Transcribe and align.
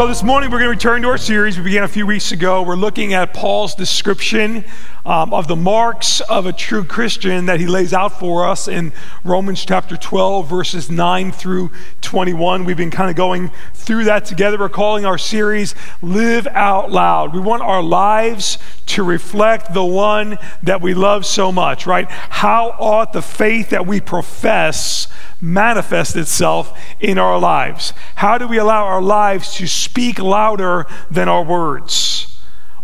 So, 0.00 0.06
this 0.06 0.22
morning 0.22 0.50
we're 0.50 0.60
going 0.60 0.68
to 0.68 0.70
return 0.70 1.02
to 1.02 1.08
our 1.08 1.18
series 1.18 1.58
we 1.58 1.64
began 1.64 1.82
a 1.82 1.88
few 1.88 2.06
weeks 2.06 2.32
ago. 2.32 2.62
We're 2.62 2.74
looking 2.74 3.12
at 3.12 3.34
Paul's 3.34 3.74
description 3.74 4.64
um, 5.04 5.32
of 5.32 5.48
the 5.48 5.56
marks 5.56 6.20
of 6.22 6.46
a 6.46 6.52
true 6.52 6.84
Christian 6.84 7.46
that 7.46 7.60
he 7.60 7.66
lays 7.66 7.92
out 7.92 8.18
for 8.18 8.46
us 8.46 8.68
in 8.68 8.92
Romans 9.24 9.64
chapter 9.64 9.96
12, 9.96 10.48
verses 10.48 10.90
9 10.90 11.32
through 11.32 11.70
21. 12.00 12.64
We've 12.64 12.76
been 12.76 12.90
kind 12.90 13.10
of 13.10 13.16
going 13.16 13.50
through 13.74 14.04
that 14.04 14.24
together. 14.24 14.58
We're 14.58 14.68
calling 14.68 15.04
our 15.04 15.18
series 15.18 15.74
Live 16.02 16.46
Out 16.48 16.90
Loud. 16.90 17.34
We 17.34 17.40
want 17.40 17.62
our 17.62 17.82
lives 17.82 18.58
to 18.86 19.02
reflect 19.02 19.72
the 19.72 19.84
one 19.84 20.36
that 20.62 20.82
we 20.82 20.94
love 20.94 21.24
so 21.24 21.50
much, 21.50 21.86
right? 21.86 22.10
How 22.10 22.74
ought 22.78 23.12
the 23.12 23.22
faith 23.22 23.70
that 23.70 23.86
we 23.86 24.00
profess 24.00 25.08
manifest 25.40 26.16
itself 26.16 26.78
in 27.00 27.18
our 27.18 27.38
lives? 27.38 27.92
How 28.16 28.36
do 28.36 28.46
we 28.46 28.58
allow 28.58 28.84
our 28.84 29.02
lives 29.02 29.54
to 29.54 29.66
speak 29.66 30.18
louder 30.18 30.86
than 31.10 31.28
our 31.28 31.44
words? 31.44 32.19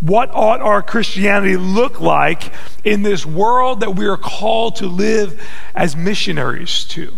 What 0.00 0.30
ought 0.34 0.60
our 0.60 0.82
Christianity 0.82 1.56
look 1.56 2.00
like 2.00 2.52
in 2.84 3.02
this 3.02 3.24
world 3.24 3.80
that 3.80 3.96
we 3.96 4.06
are 4.06 4.16
called 4.16 4.76
to 4.76 4.86
live 4.86 5.40
as 5.74 5.96
missionaries 5.96 6.84
to? 6.84 7.14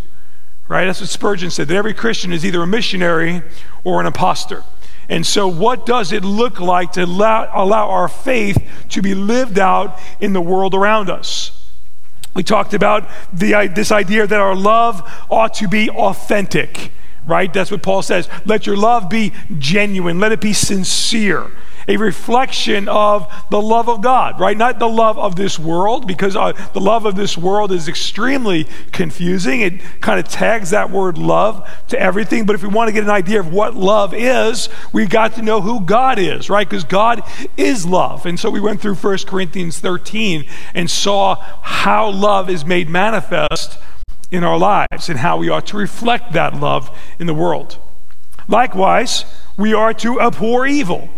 Right? 0.69 0.85
That's 0.85 1.01
what 1.01 1.09
Spurgeon 1.09 1.51
said 1.51 1.69
that 1.69 1.77
every 1.77 1.95
Christian 1.95 2.33
is 2.33 2.45
either 2.45 2.63
a 2.63 2.67
missionary 2.67 3.43
or 3.85 4.01
an 4.01 4.07
impostor. 4.07 4.63
And 5.09 5.27
so, 5.27 5.49
what 5.49 5.87
does 5.87 6.13
it 6.13 6.23
look 6.23 6.61
like 6.61 6.93
to 6.93 7.05
allow, 7.05 7.51
allow 7.55 7.89
our 7.89 8.09
faith 8.09 8.63
to 8.91 9.01
be 9.01 9.15
lived 9.15 9.59
out 9.59 9.99
in 10.21 10.35
the 10.35 10.41
world 10.41 10.75
around 10.75 11.09
us? 11.09 11.71
We 12.35 12.43
talked 12.43 12.75
about 12.75 13.09
the, 13.33 13.73
this 13.75 13.91
idea 13.91 14.27
that 14.27 14.39
our 14.39 14.55
love 14.55 15.03
ought 15.31 15.55
to 15.55 15.69
be 15.69 15.89
authentic, 15.89 16.93
right? 17.27 17.53
That's 17.53 17.71
what 17.71 17.83
Paul 17.83 18.03
says. 18.03 18.29
Let 18.45 18.67
your 18.67 18.77
love 18.77 19.09
be 19.09 19.33
genuine, 19.57 20.21
let 20.21 20.33
it 20.33 20.43
be 20.43 20.53
sincere 20.53 21.51
a 21.89 21.97
reflection 21.97 22.87
of 22.87 23.33
the 23.51 23.61
love 23.61 23.89
of 23.89 24.03
God, 24.03 24.39
right? 24.39 24.57
Not 24.57 24.79
the 24.79 24.89
love 24.89 25.19
of 25.19 25.37
this 25.37 25.59
world, 25.59 26.07
because 26.07 26.37
uh, 26.37 26.53
the 26.75 26.81
love 26.81 27.07
of 27.07 27.17
this 27.17 27.37
world 27.37 27.73
is 27.73 27.89
extremely 27.89 28.67
confusing. 28.93 29.63
It 29.63 29.81
kind 30.03 30.21
of 30.21 30.29
tags 30.29 30.71
that 30.71 30.91
word 30.91 31.17
love 31.17 31.69
to 31.89 32.01
everything. 32.01 32.45
But 32.45 32.55
if 32.55 32.63
we 32.63 32.69
want 32.69 32.89
to 32.89 32.93
get 32.93 33.05
an 33.05 33.11
idea 33.11 33.41
of 33.41 33.51
what 33.51 33.75
love 33.75 34.13
is, 34.13 34.69
we've 34.93 35.09
got 35.09 35.35
to 35.35 35.43
know 35.43 35.63
who 35.63 35.81
God 35.81 36.19
is, 36.19 36.51
right? 36.51 36.69
Because 36.69 36.85
God 36.85 37.23
is 37.57 37.87
love. 37.87 38.27
And 38.27 38.39
so 38.39 38.51
we 38.51 38.61
went 38.61 38.83
through 38.83 38.97
1 38.97 39.19
Corinthians 39.27 39.79
13 39.79 40.45
and 40.75 40.91
saw 40.91 41.37
how 41.63 42.11
love 42.11 42.51
is 42.51 42.67
made 42.67 42.91
manifest 42.91 43.79
in 44.31 44.45
our 44.45 44.59
lives 44.59 45.09
and 45.09 45.19
how 45.19 45.39
we 45.39 45.49
ought 45.49 45.67
to 45.69 45.77
reflect 45.79 46.33
that 46.35 46.55
love 46.55 46.97
in 47.19 47.27
the 47.27 47.35
world. 47.35 47.79
Likewise, 48.47 49.25
we 49.57 49.73
are 49.73 49.95
to 49.95 50.21
abhor 50.21 50.67
evil 50.67 51.09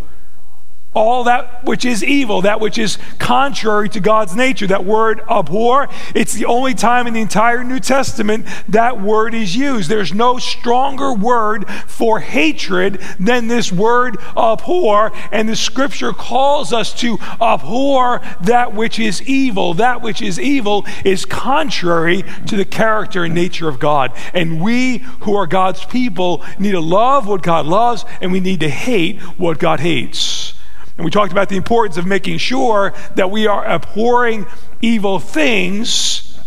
all 0.92 1.24
that 1.24 1.64
which 1.64 1.84
is 1.84 2.02
evil, 2.02 2.42
that 2.42 2.60
which 2.60 2.76
is 2.76 2.98
contrary 3.18 3.88
to 3.90 4.00
God's 4.00 4.34
nature. 4.34 4.66
That 4.66 4.84
word 4.84 5.20
abhor, 5.30 5.88
it's 6.14 6.32
the 6.32 6.46
only 6.46 6.74
time 6.74 7.06
in 7.06 7.14
the 7.14 7.20
entire 7.20 7.62
New 7.62 7.78
Testament 7.78 8.46
that 8.68 9.00
word 9.00 9.34
is 9.34 9.54
used. 9.54 9.88
There's 9.88 10.12
no 10.12 10.38
stronger 10.38 11.12
word 11.12 11.68
for 11.86 12.18
hatred 12.18 13.00
than 13.20 13.46
this 13.46 13.70
word 13.70 14.16
abhor, 14.36 15.12
and 15.30 15.48
the 15.48 15.56
scripture 15.56 16.12
calls 16.12 16.72
us 16.72 16.92
to 17.00 17.18
abhor 17.40 18.20
that 18.42 18.74
which 18.74 18.98
is 18.98 19.22
evil. 19.22 19.74
That 19.74 20.02
which 20.02 20.20
is 20.20 20.40
evil 20.40 20.86
is 21.04 21.24
contrary 21.24 22.24
to 22.46 22.56
the 22.56 22.64
character 22.64 23.24
and 23.24 23.34
nature 23.34 23.68
of 23.68 23.78
God. 23.78 24.12
And 24.34 24.60
we 24.60 24.98
who 25.20 25.36
are 25.36 25.46
God's 25.46 25.84
people 25.84 26.44
need 26.58 26.72
to 26.72 26.80
love 26.80 27.28
what 27.28 27.42
God 27.42 27.66
loves, 27.66 28.04
and 28.20 28.32
we 28.32 28.40
need 28.40 28.60
to 28.60 28.68
hate 28.68 29.20
what 29.38 29.58
God 29.60 29.78
hates. 29.80 30.49
And 31.00 31.04
we 31.06 31.10
talked 31.10 31.32
about 31.32 31.48
the 31.48 31.56
importance 31.56 31.96
of 31.96 32.04
making 32.04 32.36
sure 32.36 32.92
that 33.14 33.30
we 33.30 33.46
are 33.46 33.64
abhorring 33.64 34.44
evil 34.82 35.18
things, 35.18 36.38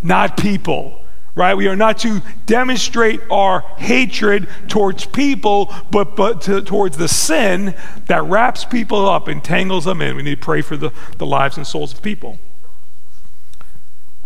not 0.00 0.36
people. 0.36 1.04
Right? 1.34 1.56
We 1.56 1.66
are 1.66 1.74
not 1.74 1.98
to 1.98 2.22
demonstrate 2.46 3.20
our 3.28 3.62
hatred 3.76 4.46
towards 4.68 5.04
people, 5.04 5.74
but, 5.90 6.14
but 6.14 6.42
to, 6.42 6.62
towards 6.62 6.96
the 6.96 7.08
sin 7.08 7.74
that 8.06 8.22
wraps 8.22 8.64
people 8.64 9.08
up 9.08 9.26
and 9.26 9.42
tangles 9.42 9.84
them 9.84 10.00
in. 10.00 10.14
We 10.14 10.22
need 10.22 10.36
to 10.36 10.44
pray 10.44 10.62
for 10.62 10.76
the, 10.76 10.92
the 11.16 11.26
lives 11.26 11.56
and 11.56 11.66
souls 11.66 11.92
of 11.92 12.00
people. 12.00 12.38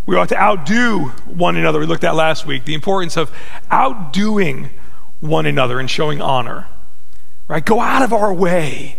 We 0.05 0.17
ought 0.17 0.29
to 0.29 0.39
outdo 0.39 1.15
one 1.25 1.57
another. 1.57 1.79
We 1.79 1.87
looked 1.87 2.05
at 2.05 2.15
last 2.15 2.45
week 2.45 2.67
the 2.67 2.75
importance 2.75 3.17
of 3.17 3.35
outdoing 3.71 4.69
one 5.21 5.47
another 5.47 5.81
and 5.81 5.89
showing 5.89 6.21
honor. 6.21 6.67
Right? 7.49 7.65
Go 7.65 7.81
out 7.81 8.03
of 8.03 8.13
our 8.13 8.35
way 8.35 8.99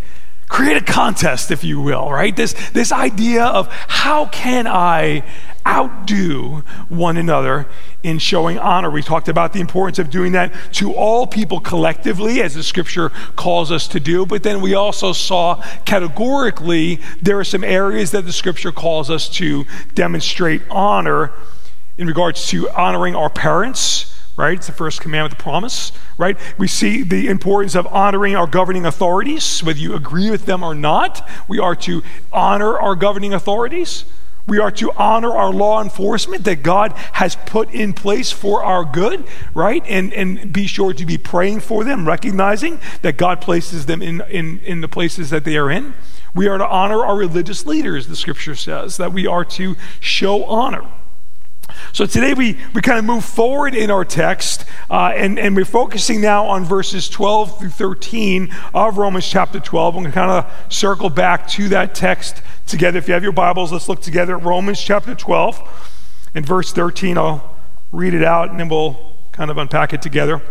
create 0.54 0.78
a 0.78 0.86
contest, 0.86 1.50
if 1.50 1.64
you 1.64 1.82
will, 1.82 2.12
right? 2.12 2.36
This, 2.36 2.54
this 2.70 2.92
idea 2.92 3.44
of 3.44 3.68
how 3.72 4.28
can 4.28 4.68
I 4.68 5.24
outdo 5.66 6.64
one 6.90 7.18
another 7.18 7.66
in 8.04 8.20
showing 8.20 8.60
honor. 8.60 8.92
We 8.92 9.02
talked 9.02 9.30
about 9.30 9.54
the 9.54 9.62
importance 9.62 9.98
of 9.98 10.12
doing 10.12 10.34
that 10.34 10.54
to 10.74 10.94
all 10.94 11.26
people 11.26 11.60
collectively, 11.60 12.40
as 12.40 12.54
the 12.54 12.62
scripture 12.62 13.10
calls 13.36 13.72
us 13.72 13.88
to 13.90 14.00
do. 14.00 14.28
But 14.28 14.44
then 14.44 14.62
we 14.62 14.76
also 14.76 15.12
saw 15.12 15.56
categorically 15.86 17.00
there 17.20 17.40
are 17.40 17.44
some 17.44 17.64
areas 17.64 18.12
that 18.12 18.26
the 18.26 18.34
scripture 18.34 18.72
calls 18.72 19.10
us 19.10 19.28
to 19.30 19.66
demonstrate 19.96 20.62
honor 20.70 21.32
in 21.98 22.06
regards 22.06 22.48
to 22.50 22.70
honoring 22.70 23.16
our 23.16 23.30
parents 23.30 24.13
right? 24.36 24.58
It's 24.58 24.68
the 24.68 24.74
first 24.74 25.02
commandment, 25.02 25.38
the 25.38 25.44
promise, 25.44 25.92
right? 26.18 26.38
We 26.58 26.68
see 26.68 27.04
the 27.04 27.28
importance 27.28 27.76
of 27.76 27.86
honoring 27.88 28.36
our 28.36 28.48
governing 28.48 28.86
authorities, 28.86 29.64
whether 29.64 29.80
you 29.80 29.94
agree 29.94 30.32
with 30.32 30.46
them 30.46 30.64
or 30.64 30.74
not. 30.74 31.28
We 31.48 31.60
are 31.60 31.76
to 31.78 32.04
honor 32.32 32.80
our 32.80 32.96
governing 32.96 33.34
authorities. 33.34 34.06
We 34.46 34.60
are 34.60 34.72
to 34.72 34.92
honor 34.94 35.32
our 35.32 35.52
law 35.52 35.82
enforcement 35.82 36.44
that 36.46 36.64
God 36.64 36.92
has 37.14 37.36
put 37.46 37.72
in 37.72 37.94
place 37.94 38.32
for 38.32 38.64
our 38.64 38.84
good, 38.84 39.26
right? 39.54 39.84
And, 39.88 40.12
and 40.14 40.52
be 40.52 40.68
sure 40.68 40.94
to 40.94 41.06
be 41.06 41.18
praying 41.18 41.62
for 41.62 41.84
them, 41.84 42.06
recognizing 42.06 42.82
that 43.04 43.16
God 43.16 43.40
places 43.40 43.86
them 43.86 44.02
in, 44.02 44.22
in, 44.30 44.60
in 44.60 44.82
the 44.82 44.90
places 44.90 45.30
that 45.30 45.46
they 45.46 45.56
are 45.58 45.72
in. 45.72 45.94
We 46.36 46.48
are 46.48 46.58
to 46.58 46.68
honor 46.68 47.06
our 47.06 47.16
religious 47.16 47.66
leaders, 47.66 48.08
the 48.08 48.16
scripture 48.16 48.56
says, 48.56 48.98
that 48.98 49.14
we 49.14 49.28
are 49.28 49.46
to 49.46 49.76
show 50.02 50.44
honor. 50.46 50.90
So 51.94 52.08
today 52.08 52.34
we, 52.34 52.58
we 52.74 52.82
kind 52.82 52.98
of 52.98 53.06
move 53.06 53.24
forward 53.24 53.76
in 53.76 53.92
our 53.92 54.04
text, 54.04 54.66
uh, 54.90 55.14
and, 55.16 55.38
and 55.38 55.56
we're 55.56 55.64
focusing 55.64 56.22
now 56.22 56.46
on 56.46 56.66
verses 56.66 57.08
12 57.08 57.60
through 57.60 57.70
13 57.70 58.54
of 58.74 58.98
Romans 58.98 59.28
chapter 59.28 59.60
12. 59.60 59.94
We're 59.94 60.02
going 60.02 60.12
to 60.12 60.16
kind 60.16 60.32
of 60.32 60.74
circle 60.74 61.10
back 61.10 61.48
to 61.50 61.70
that 61.70 61.94
text 61.94 62.42
together. 62.66 62.98
If 62.98 63.08
you 63.08 63.14
have 63.14 63.22
your 63.22 63.32
Bibles, 63.32 63.72
let's 63.72 63.88
look 63.88 64.02
together 64.02 64.38
at 64.38 64.44
Romans 64.44 64.82
chapter 64.82 65.14
12 65.14 66.00
and 66.34 66.46
verse 66.46 66.74
13. 66.74 67.18
I'll 67.18 67.56
read 67.92 68.16
it 68.16 68.24
out 68.24 68.50
and 68.50 68.60
then 68.60 68.70
we'll 68.70 69.16
kind 69.32 69.52
of 69.52 69.58
unpack 69.60 69.94
it 69.94 70.02
together. 70.02 70.42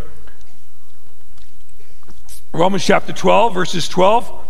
Romans 2.52 2.84
chapter 2.84 3.12
12, 3.12 3.52
verses 3.52 3.88
12. 3.88 4.48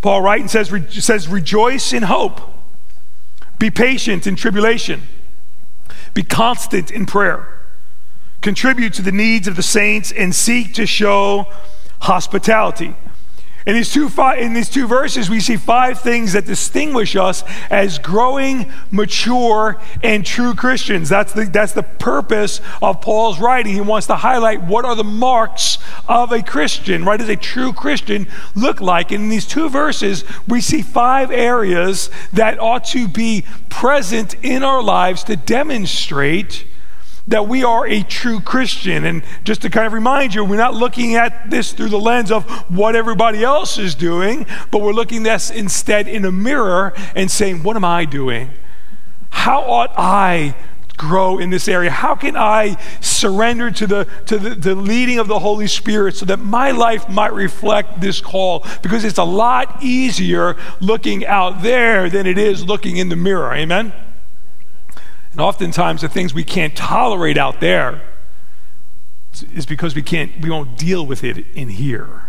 Paul 0.00 0.22
writes 0.22 0.40
and 0.40 0.50
says, 0.50 1.04
says, 1.04 1.28
Rejoice 1.28 1.92
in 1.92 2.04
hope, 2.04 2.40
be 3.58 3.70
patient 3.70 4.26
in 4.26 4.36
tribulation 4.36 5.02
be 6.14 6.22
constant 6.22 6.90
in 6.90 7.06
prayer. 7.06 7.48
Contribute 8.40 8.94
to 8.94 9.02
the 9.02 9.12
needs 9.12 9.48
of 9.48 9.56
the 9.56 9.62
saints 9.62 10.12
and 10.12 10.34
seek 10.34 10.74
to 10.74 10.86
show 10.86 11.46
hospitality. 12.02 12.94
In 13.66 13.74
these, 13.74 13.90
two, 13.90 14.10
in 14.36 14.52
these 14.52 14.68
two 14.68 14.86
verses, 14.86 15.30
we 15.30 15.40
see 15.40 15.56
five 15.56 15.98
things 15.98 16.34
that 16.34 16.44
distinguish 16.44 17.16
us 17.16 17.42
as 17.70 17.98
growing, 17.98 18.70
mature, 18.90 19.80
and 20.02 20.24
true 20.24 20.54
Christians. 20.54 21.08
That's 21.08 21.32
the, 21.32 21.46
that's 21.46 21.72
the 21.72 21.82
purpose 21.82 22.60
of 22.82 23.00
Paul's 23.00 23.40
writing. 23.40 23.72
He 23.72 23.80
wants 23.80 24.06
to 24.08 24.16
highlight 24.16 24.62
what 24.62 24.84
are 24.84 24.94
the 24.94 25.02
marks 25.02 25.78
of 26.06 26.30
a 26.30 26.42
Christian, 26.42 27.06
right? 27.06 27.18
Does 27.18 27.30
a 27.30 27.36
true 27.36 27.72
Christian 27.72 28.26
look 28.54 28.82
like? 28.82 29.12
And 29.12 29.24
in 29.24 29.28
these 29.30 29.46
two 29.46 29.70
verses, 29.70 30.24
we 30.46 30.60
see 30.60 30.82
five 30.82 31.30
areas 31.30 32.10
that 32.34 32.58
ought 32.60 32.84
to 32.86 33.08
be 33.08 33.46
present 33.70 34.34
in 34.42 34.62
our 34.62 34.82
lives 34.82 35.24
to 35.24 35.36
demonstrate 35.36 36.66
that 37.26 37.48
we 37.48 37.64
are 37.64 37.86
a 37.86 38.02
true 38.02 38.40
Christian. 38.40 39.04
And 39.04 39.22
just 39.44 39.62
to 39.62 39.70
kind 39.70 39.86
of 39.86 39.92
remind 39.92 40.34
you, 40.34 40.44
we're 40.44 40.56
not 40.56 40.74
looking 40.74 41.14
at 41.14 41.50
this 41.50 41.72
through 41.72 41.88
the 41.88 41.98
lens 41.98 42.30
of 42.30 42.44
what 42.70 42.96
everybody 42.96 43.42
else 43.42 43.78
is 43.78 43.94
doing, 43.94 44.46
but 44.70 44.82
we're 44.82 44.92
looking 44.92 45.26
at 45.26 45.34
this 45.34 45.50
instead 45.50 46.06
in 46.06 46.24
a 46.24 46.32
mirror 46.32 46.92
and 47.14 47.30
saying, 47.30 47.62
What 47.62 47.76
am 47.76 47.84
I 47.84 48.04
doing? 48.04 48.50
How 49.30 49.62
ought 49.62 49.92
I 49.96 50.54
grow 50.96 51.38
in 51.38 51.50
this 51.50 51.66
area? 51.66 51.90
How 51.90 52.14
can 52.14 52.36
I 52.36 52.76
surrender 53.00 53.70
to 53.70 53.86
the 53.86 54.08
to 54.26 54.38
the, 54.38 54.50
the, 54.50 54.74
leading 54.74 55.18
of 55.18 55.26
the 55.26 55.38
Holy 55.38 55.66
Spirit 55.66 56.14
so 56.16 56.26
that 56.26 56.38
my 56.38 56.70
life 56.70 57.08
might 57.08 57.32
reflect 57.32 58.00
this 58.00 58.20
call? 58.20 58.64
Because 58.82 59.02
it's 59.04 59.18
a 59.18 59.24
lot 59.24 59.82
easier 59.82 60.56
looking 60.80 61.26
out 61.26 61.62
there 61.62 62.10
than 62.10 62.26
it 62.26 62.38
is 62.38 62.64
looking 62.64 62.98
in 62.98 63.08
the 63.08 63.16
mirror. 63.16 63.52
Amen. 63.54 63.92
And 65.34 65.40
oftentimes, 65.40 66.02
the 66.02 66.08
things 66.08 66.32
we 66.32 66.44
can't 66.44 66.76
tolerate 66.76 67.36
out 67.36 67.58
there 67.58 68.02
is 69.52 69.66
because 69.66 69.96
we 69.96 70.02
can't, 70.02 70.30
we 70.40 70.48
won't 70.48 70.78
deal 70.78 71.04
with 71.04 71.24
it 71.24 71.44
in 71.56 71.70
here. 71.70 72.26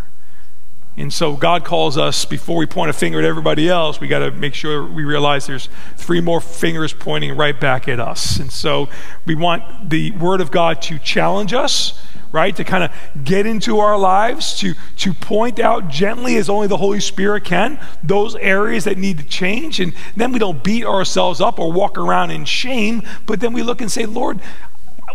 And 0.97 1.13
so 1.13 1.35
God 1.35 1.63
calls 1.63 1.99
us 1.99 2.25
before 2.25 2.57
we 2.57 2.65
point 2.65 2.89
a 2.89 2.93
finger 2.93 3.19
at 3.19 3.25
everybody 3.25 3.69
else, 3.69 3.99
we 3.99 4.07
got 4.07 4.19
to 4.19 4.31
make 4.31 4.55
sure 4.55 4.83
we 4.83 5.03
realize 5.03 5.45
there's 5.45 5.69
three 5.97 6.19
more 6.19 6.41
fingers 6.41 6.93
pointing 6.93 7.37
right 7.37 7.59
back 7.59 7.87
at 7.87 7.99
us. 7.99 8.39
And 8.39 8.51
so 8.51 8.89
we 9.23 9.35
want 9.35 9.91
the 9.91 10.09
Word 10.09 10.41
of 10.41 10.49
God 10.49 10.81
to 10.83 10.97
challenge 10.97 11.53
us, 11.53 12.01
right? 12.35 12.55
To 12.57 12.65
kind 12.65 12.83
of 12.83 12.91
get 13.23 13.45
into 13.45 13.79
our 13.79 13.97
lives, 13.97 14.59
to, 14.59 14.73
to 14.97 15.13
point 15.13 15.57
out 15.57 15.87
gently 15.87 16.35
as 16.35 16.49
only 16.49 16.67
the 16.67 16.77
Holy 16.77 16.99
Spirit 16.99 17.45
can 17.45 17.79
those 18.03 18.35
areas 18.35 18.83
that 18.83 18.97
need 18.97 19.17
to 19.17 19.23
change. 19.23 19.79
And 19.79 19.93
then 20.17 20.33
we 20.33 20.39
don't 20.39 20.61
beat 20.63 20.85
ourselves 20.85 21.39
up 21.39 21.57
or 21.59 21.71
walk 21.71 21.97
around 21.97 22.31
in 22.31 22.43
shame, 22.43 23.01
but 23.25 23.39
then 23.39 23.53
we 23.53 23.63
look 23.63 23.79
and 23.79 23.89
say, 23.89 24.05
Lord, 24.05 24.41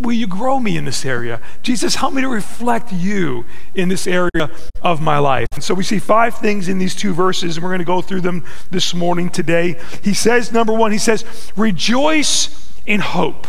will 0.00 0.14
you 0.14 0.26
grow 0.26 0.58
me 0.58 0.78
in 0.78 0.86
this 0.86 1.04
area? 1.04 1.42
Jesus, 1.62 1.96
help 1.96 2.14
me 2.14 2.22
to 2.22 2.28
reflect 2.28 2.90
you 2.90 3.44
in 3.74 3.90
this 3.90 4.06
area 4.06 4.50
of 4.80 5.02
my 5.02 5.18
life. 5.18 5.46
And 5.52 5.62
so 5.62 5.74
we 5.74 5.82
see 5.82 5.98
five 5.98 6.36
things 6.38 6.68
in 6.68 6.78
these 6.78 6.94
two 6.94 7.12
verses, 7.12 7.56
and 7.56 7.62
we're 7.62 7.70
going 7.70 7.80
to 7.80 7.84
go 7.84 8.00
through 8.00 8.22
them 8.22 8.44
this 8.70 8.94
morning 8.94 9.28
today. 9.28 9.78
He 10.02 10.14
says, 10.14 10.52
number 10.52 10.72
one, 10.72 10.90
he 10.90 10.98
says, 10.98 11.52
rejoice 11.54 12.72
in 12.86 13.00
hope. 13.00 13.46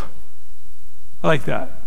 I 1.22 1.28
like 1.28 1.46
that. 1.46 1.81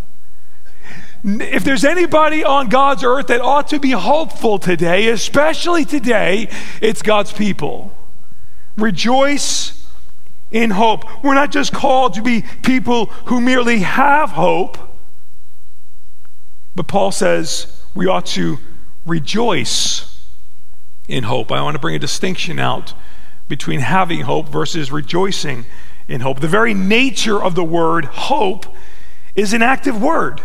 If 1.23 1.63
there's 1.63 1.85
anybody 1.85 2.43
on 2.43 2.69
God's 2.69 3.03
earth 3.03 3.27
that 3.27 3.41
ought 3.41 3.67
to 3.69 3.79
be 3.79 3.91
hopeful 3.91 4.59
today, 4.59 5.09
especially 5.09 5.85
today, 5.85 6.49
it's 6.81 7.01
God's 7.01 7.33
people. 7.33 7.95
Rejoice 8.77 9.87
in 10.51 10.71
hope. 10.71 11.23
We're 11.23 11.33
not 11.33 11.51
just 11.51 11.73
called 11.73 12.13
to 12.15 12.21
be 12.21 12.43
people 12.63 13.07
who 13.25 13.41
merely 13.41 13.79
have 13.79 14.31
hope, 14.31 14.77
but 16.75 16.87
Paul 16.87 17.11
says 17.11 17.83
we 17.95 18.05
ought 18.05 18.25
to 18.27 18.59
rejoice 19.05 20.23
in 21.07 21.23
hope. 21.23 21.51
I 21.51 21.61
want 21.61 21.75
to 21.75 21.79
bring 21.79 21.95
a 21.95 21.99
distinction 21.99 22.59
out 22.59 22.93
between 23.47 23.79
having 23.79 24.21
hope 24.21 24.49
versus 24.49 24.91
rejoicing 24.91 25.65
in 26.07 26.21
hope. 26.21 26.39
The 26.39 26.47
very 26.47 26.73
nature 26.73 27.41
of 27.41 27.55
the 27.55 27.63
word 27.63 28.05
hope 28.05 28.65
is 29.35 29.53
an 29.53 29.61
active 29.61 30.01
word. 30.01 30.41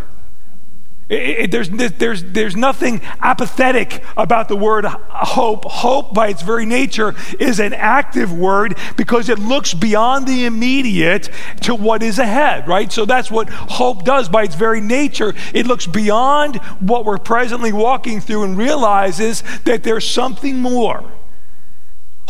It, 1.10 1.14
it, 1.14 1.50
there's, 1.50 1.68
there's, 1.68 2.22
there's 2.22 2.56
nothing 2.56 3.00
apathetic 3.20 4.02
about 4.16 4.48
the 4.48 4.56
word 4.56 4.84
hope. 4.86 5.64
Hope, 5.64 6.14
by 6.14 6.28
its 6.28 6.42
very 6.42 6.64
nature, 6.64 7.14
is 7.40 7.58
an 7.58 7.74
active 7.74 8.32
word 8.32 8.78
because 8.96 9.28
it 9.28 9.38
looks 9.38 9.74
beyond 9.74 10.28
the 10.28 10.44
immediate 10.44 11.28
to 11.62 11.74
what 11.74 12.04
is 12.04 12.20
ahead, 12.20 12.68
right? 12.68 12.92
So 12.92 13.04
that's 13.04 13.30
what 13.30 13.48
hope 13.50 14.04
does 14.04 14.28
by 14.28 14.44
its 14.44 14.54
very 14.54 14.80
nature. 14.80 15.34
It 15.52 15.66
looks 15.66 15.86
beyond 15.86 16.56
what 16.78 17.04
we're 17.04 17.18
presently 17.18 17.72
walking 17.72 18.20
through 18.20 18.44
and 18.44 18.56
realizes 18.56 19.42
that 19.64 19.82
there's 19.82 20.08
something 20.08 20.60
more. 20.60 21.19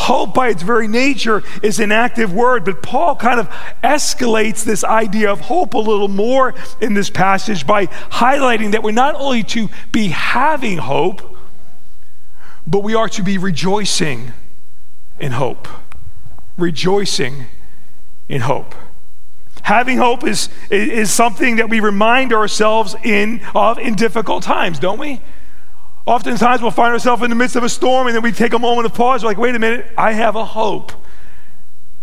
Hope, 0.01 0.33
by 0.33 0.49
its 0.49 0.63
very 0.63 0.89
nature, 0.89 1.43
is 1.63 1.79
an 1.79 1.93
active 1.93 2.33
word, 2.33 2.65
but 2.65 2.83
Paul 2.83 3.17
kind 3.17 3.39
of 3.39 3.51
escalates 3.85 4.65
this 4.65 4.83
idea 4.83 5.31
of 5.31 5.41
hope 5.41 5.75
a 5.75 5.79
little 5.79 6.09
more 6.09 6.55
in 6.81 6.95
this 6.95 7.11
passage 7.11 7.67
by 7.67 7.85
highlighting 7.85 8.73
that 8.73 8.83
we're 8.83 8.93
not 8.93 9.15
only 9.15 9.43
to 9.43 9.69
be 9.93 10.09
having 10.09 10.79
hope, 10.79 11.37
but 12.67 12.83
we 12.83 12.95
are 12.95 13.11
to 13.11 13.23
be 13.23 13.37
rejoicing 13.37 14.33
in 15.19 15.33
hope. 15.33 15.69
Rejoicing 16.57 17.45
in 18.27 18.41
hope. 18.41 18.75
Having 19.65 19.99
hope 19.99 20.27
is, 20.27 20.49
is 20.71 21.13
something 21.13 21.57
that 21.57 21.69
we 21.69 21.81
remind 21.81 22.33
ourselves 22.33 22.97
in, 23.05 23.43
of 23.55 23.79
in 23.79 23.97
difficult 23.97 24.45
times, 24.45 24.79
don't 24.79 24.99
we? 24.99 25.21
Oftentimes 26.07 26.63
we'll 26.63 26.71
find 26.71 26.93
ourselves 26.93 27.23
in 27.23 27.31
the 27.31 27.37
midst 27.37 27.57
of 27.57 27.63
a 27.63 27.69
storm 27.69 28.07
and 28.07 28.17
then 28.17 28.23
we 28.23 28.33
take 28.33 28.53
a 28.53 28.59
moment 28.59 28.87
of 28.87 28.95
pause. 28.95 29.23
We're 29.23 29.31
like, 29.31 29.39
wait 29.39 29.55
a 29.55 29.59
minute, 29.59 29.93
I 29.97 30.13
have 30.13 30.37
a 30.37 30.45
hope 30.45 30.93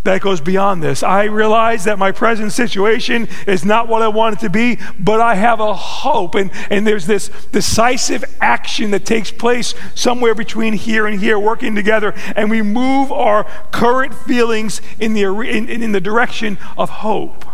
that 0.08 0.22
goes 0.22 0.40
beyond 0.40 0.82
this. 0.82 1.04
I 1.04 1.26
realize 1.26 1.84
that 1.84 2.00
my 2.00 2.12
present 2.12 2.54
situation 2.54 3.28
is 3.46 3.66
not 3.66 3.90
what 3.90 4.02
I 4.02 4.08
want 4.08 4.38
it 4.38 4.40
to 4.40 4.50
be, 4.50 4.80
but 4.98 5.20
I 5.20 5.36
have 5.36 5.60
a 5.60 5.74
hope. 5.74 6.36
And, 6.36 6.50
and 6.70 6.88
there's 6.88 7.06
this 7.06 7.30
decisive 7.52 8.24
action 8.40 8.92
that 8.92 9.06
takes 9.06 9.32
place 9.32 9.76
somewhere 9.96 10.34
between 10.34 10.74
here 10.74 11.08
and 11.08 11.20
here, 11.20 11.38
working 11.38 11.76
together, 11.76 12.14
and 12.36 12.50
we 12.50 12.62
move 12.62 13.12
our 13.12 13.44
current 13.72 14.14
feelings 14.14 14.82
in 14.98 15.14
the, 15.14 15.24
in, 15.24 15.70
in 15.70 15.92
the 15.92 16.02
direction 16.02 16.58
of 16.78 16.90
hope. 16.90 17.46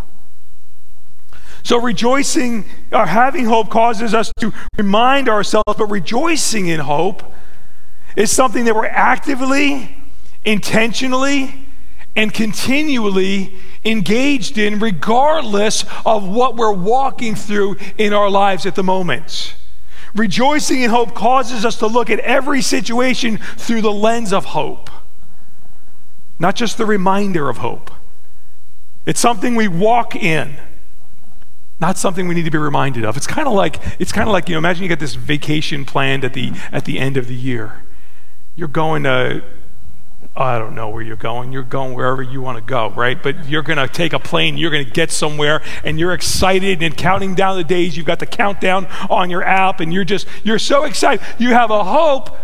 So, 1.63 1.79
rejoicing 1.79 2.65
or 2.91 3.05
having 3.05 3.45
hope 3.45 3.69
causes 3.69 4.13
us 4.13 4.31
to 4.39 4.53
remind 4.77 5.29
ourselves, 5.29 5.63
but 5.77 5.89
rejoicing 5.89 6.67
in 6.67 6.81
hope 6.81 7.23
is 8.17 8.31
something 8.31 8.65
that 8.65 8.75
we're 8.75 8.85
actively, 8.85 9.95
intentionally, 10.43 11.67
and 12.17 12.33
continually 12.33 13.55
engaged 13.85 14.57
in, 14.57 14.79
regardless 14.79 15.85
of 16.05 16.27
what 16.27 16.57
we're 16.57 16.73
walking 16.73 17.33
through 17.33 17.77
in 17.97 18.11
our 18.11 18.29
lives 18.29 18.65
at 18.65 18.75
the 18.75 18.83
moment. 18.83 19.55
Rejoicing 20.13 20.81
in 20.81 20.89
hope 20.89 21.15
causes 21.15 21.65
us 21.65 21.77
to 21.77 21.87
look 21.87 22.09
at 22.09 22.19
every 22.19 22.61
situation 22.61 23.37
through 23.57 23.81
the 23.81 23.91
lens 23.91 24.31
of 24.31 24.45
hope, 24.45 24.89
not 26.37 26.55
just 26.55 26.77
the 26.77 26.85
reminder 26.85 27.49
of 27.49 27.57
hope. 27.57 27.89
It's 29.05 29.19
something 29.19 29.55
we 29.55 29.67
walk 29.67 30.15
in 30.15 30.57
not 31.79 31.97
something 31.97 32.27
we 32.27 32.35
need 32.35 32.45
to 32.45 32.51
be 32.51 32.57
reminded 32.57 33.03
of. 33.05 33.17
It's 33.17 33.27
kind 33.27 33.47
of 33.47 33.53
like 33.53 33.79
it's 33.99 34.11
kind 34.11 34.27
of 34.27 34.33
like 34.33 34.47
you 34.47 34.55
know. 34.55 34.59
Imagine 34.59 34.83
you 34.83 34.89
get 34.89 34.99
this 34.99 35.15
vacation 35.15 35.85
planned 35.85 36.23
at 36.23 36.33
the 36.33 36.51
at 36.71 36.85
the 36.85 36.99
end 36.99 37.17
of 37.17 37.27
the 37.27 37.35
year. 37.35 37.83
You're 38.55 38.67
going 38.67 39.03
to 39.03 39.43
I 40.35 40.57
don't 40.57 40.73
know 40.73 40.89
where 40.89 41.01
you're 41.03 41.15
going. 41.15 41.51
You're 41.51 41.61
going 41.61 41.93
wherever 41.93 42.23
you 42.23 42.41
want 42.41 42.57
to 42.57 42.63
go, 42.63 42.89
right? 42.89 43.21
But 43.21 43.47
you're 43.47 43.61
going 43.61 43.77
to 43.77 43.87
take 43.87 44.13
a 44.13 44.19
plane, 44.19 44.57
you're 44.57 44.71
going 44.71 44.85
to 44.85 44.91
get 44.91 45.11
somewhere, 45.11 45.61
and 45.83 45.99
you're 45.99 46.13
excited 46.13 46.81
and 46.81 46.97
counting 46.97 47.35
down 47.35 47.57
the 47.57 47.63
days. 47.63 47.95
You've 47.95 48.07
got 48.07 48.19
the 48.19 48.25
countdown 48.25 48.87
on 49.09 49.29
your 49.29 49.43
app, 49.43 49.79
and 49.79 49.93
you're 49.93 50.03
just, 50.03 50.25
you're 50.43 50.59
so 50.59 50.85
excited. 50.85 51.23
You 51.37 51.49
have 51.49 51.69
a 51.69 51.83
hope 51.83 52.35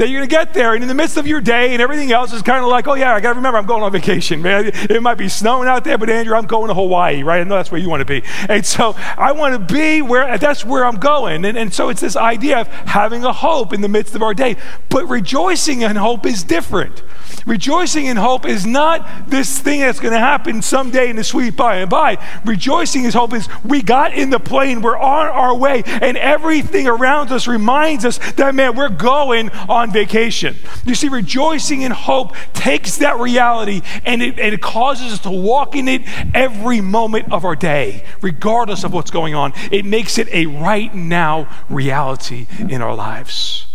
that 0.00 0.08
you're 0.08 0.20
going 0.20 0.28
to 0.30 0.34
get 0.34 0.54
there. 0.54 0.72
And 0.72 0.82
in 0.82 0.88
the 0.88 0.94
midst 0.94 1.18
of 1.18 1.26
your 1.26 1.42
day 1.42 1.74
and 1.74 1.82
everything 1.82 2.10
else, 2.10 2.32
is 2.32 2.40
kind 2.40 2.64
of 2.64 2.70
like, 2.70 2.88
oh, 2.88 2.94
yeah, 2.94 3.14
I 3.14 3.20
got 3.20 3.30
to 3.30 3.34
remember 3.34 3.58
I'm 3.58 3.66
going 3.66 3.82
on 3.82 3.92
vacation, 3.92 4.40
man. 4.42 4.70
It 4.72 5.02
might 5.02 5.18
be 5.18 5.28
snowing 5.28 5.68
out 5.68 5.84
there, 5.84 5.98
but 5.98 6.08
Andrew, 6.08 6.34
I'm 6.34 6.46
going 6.46 6.68
to 6.68 6.74
Hawaii, 6.74 7.22
right? 7.22 7.40
I 7.40 7.44
know 7.44 7.56
that's 7.56 7.70
where 7.70 7.80
you 7.80 7.90
want 7.90 8.00
to 8.00 8.06
be. 8.06 8.22
And 8.48 8.64
so 8.64 8.94
I 8.96 9.32
want 9.32 9.54
to 9.54 9.74
be 9.74 10.00
where 10.00 10.38
that's 10.38 10.64
where 10.64 10.86
I'm 10.86 10.96
going. 10.96 11.44
And, 11.44 11.56
and 11.56 11.72
so 11.72 11.90
it's 11.90 12.00
this 12.00 12.16
idea 12.16 12.60
of 12.60 12.68
having 12.68 13.24
a 13.24 13.32
hope 13.32 13.74
in 13.74 13.82
the 13.82 13.88
midst 13.88 14.14
of 14.14 14.22
our 14.22 14.32
day. 14.32 14.56
But 14.88 15.06
rejoicing 15.06 15.82
in 15.82 15.96
hope 15.96 16.24
is 16.24 16.42
different. 16.44 17.02
Rejoicing 17.46 18.06
in 18.06 18.16
hope 18.16 18.46
is 18.46 18.66
not 18.66 19.28
this 19.28 19.58
thing 19.58 19.80
that's 19.80 20.00
going 20.00 20.12
to 20.12 20.18
happen 20.18 20.62
someday 20.62 21.08
in 21.10 21.16
the 21.16 21.24
sweet 21.24 21.56
by 21.56 21.76
and 21.76 21.90
by. 21.90 22.18
Rejoicing 22.44 23.04
in 23.04 23.10
hope 23.10 23.32
is 23.32 23.48
we 23.64 23.82
got 23.82 24.14
in 24.14 24.30
the 24.30 24.38
plane, 24.38 24.82
we're 24.82 24.98
on 24.98 25.26
our 25.26 25.54
way, 25.54 25.82
and 25.86 26.16
everything 26.16 26.86
around 26.86 27.32
us 27.32 27.46
reminds 27.46 28.04
us 28.04 28.18
that, 28.34 28.54
man, 28.54 28.76
we're 28.76 28.88
going 28.88 29.50
on 29.68 29.89
vacation. 29.92 30.56
You 30.84 30.94
see, 30.94 31.08
rejoicing 31.08 31.82
in 31.82 31.92
hope 31.92 32.34
takes 32.52 32.98
that 32.98 33.18
reality 33.18 33.82
and 34.04 34.22
it, 34.22 34.38
and 34.38 34.54
it 34.54 34.60
causes 34.60 35.12
us 35.12 35.18
to 35.20 35.30
walk 35.30 35.74
in 35.74 35.88
it 35.88 36.02
every 36.34 36.80
moment 36.80 37.32
of 37.32 37.44
our 37.44 37.56
day, 37.56 38.04
regardless 38.20 38.84
of 38.84 38.92
what's 38.92 39.10
going 39.10 39.34
on. 39.34 39.52
It 39.70 39.84
makes 39.84 40.18
it 40.18 40.28
a 40.32 40.46
right 40.46 40.94
now 40.94 41.48
reality 41.68 42.46
in 42.58 42.82
our 42.82 42.94
lives. 42.94 43.66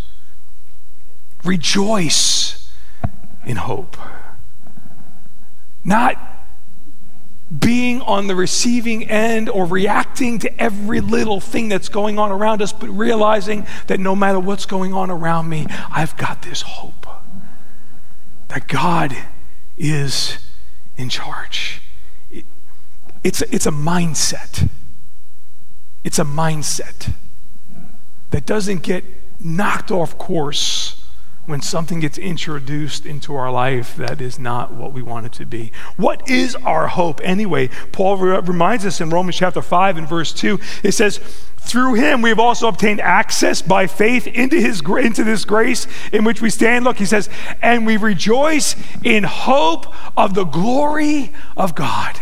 Rejoice 1.43 2.69
in 3.45 3.57
hope. 3.57 3.97
Not 5.83 6.34
being 7.59 8.01
on 8.01 8.27
the 8.27 8.35
receiving 8.35 9.07
end 9.09 9.49
or 9.49 9.65
reacting 9.65 10.39
to 10.39 10.61
every 10.61 10.99
little 10.99 11.39
thing 11.39 11.69
that's 11.69 11.89
going 11.89 12.17
on 12.17 12.31
around 12.31 12.61
us, 12.61 12.73
but 12.73 12.89
realizing 12.89 13.65
that 13.87 13.99
no 13.99 14.15
matter 14.15 14.39
what's 14.39 14.65
going 14.65 14.93
on 14.93 15.11
around 15.11 15.47
me, 15.47 15.67
I've 15.91 16.17
got 16.17 16.41
this 16.41 16.63
hope 16.63 17.05
that 18.47 18.67
God 18.67 19.15
is 19.77 20.37
in 20.97 21.09
charge. 21.09 21.81
It's, 23.23 23.41
it's 23.41 23.65
a 23.65 23.71
mindset. 23.71 24.69
It's 26.03 26.19
a 26.19 26.23
mindset 26.23 27.13
that 28.29 28.45
doesn't 28.45 28.83
get 28.83 29.03
knocked 29.39 29.91
off 29.91 30.17
course 30.17 30.84
when 31.45 31.61
something 31.61 31.99
gets 31.99 32.17
introduced 32.17 33.05
into 33.05 33.35
our 33.35 33.51
life 33.51 33.95
that 33.95 34.21
is 34.21 34.39
not 34.39 34.73
what 34.73 34.93
we 34.93 35.01
want 35.01 35.25
it 35.25 35.31
to 35.33 35.45
be. 35.45 35.71
What 35.95 36.29
is 36.29 36.55
our 36.55 36.87
hope 36.87 37.21
anyway? 37.23 37.69
Paul 37.91 38.17
re- 38.17 38.39
reminds 38.39 38.85
us 38.85 39.01
in 39.01 39.09
Romans 39.09 39.37
chapter 39.37 39.61
5 39.61 39.97
and 39.97 40.07
verse 40.07 40.33
2. 40.33 40.59
It 40.83 40.93
says, 40.93 41.19
through 41.57 41.95
him 41.95 42.21
we 42.21 42.29
have 42.29 42.39
also 42.39 42.67
obtained 42.67 43.01
access 43.01 43.61
by 43.61 43.87
faith 43.87 44.27
into 44.27 44.59
his 44.59 44.81
into 44.81 45.23
this 45.23 45.45
grace 45.45 45.87
in 46.13 46.23
which 46.23 46.39
we 46.39 46.51
stand 46.51 46.85
look 46.85 46.97
he 46.97 47.05
says 47.05 47.27
and 47.59 47.87
we 47.87 47.97
rejoice 47.97 48.75
in 49.03 49.23
hope 49.23 49.91
of 50.15 50.35
the 50.35 50.43
glory 50.43 51.33
of 51.57 51.73
god 51.73 52.21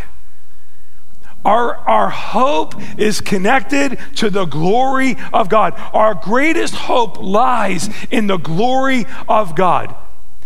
Our, 1.45 1.75
our 1.75 2.09
hope 2.09 2.75
is 2.97 3.21
connected 3.21 3.99
to 4.15 4.29
the 4.29 4.45
glory 4.45 5.15
of 5.33 5.49
God. 5.49 5.73
Our 5.93 6.15
greatest 6.15 6.73
hope 6.73 7.21
lies 7.21 7.89
in 8.09 8.27
the 8.27 8.37
glory 8.37 9.05
of 9.27 9.55
God. 9.55 9.95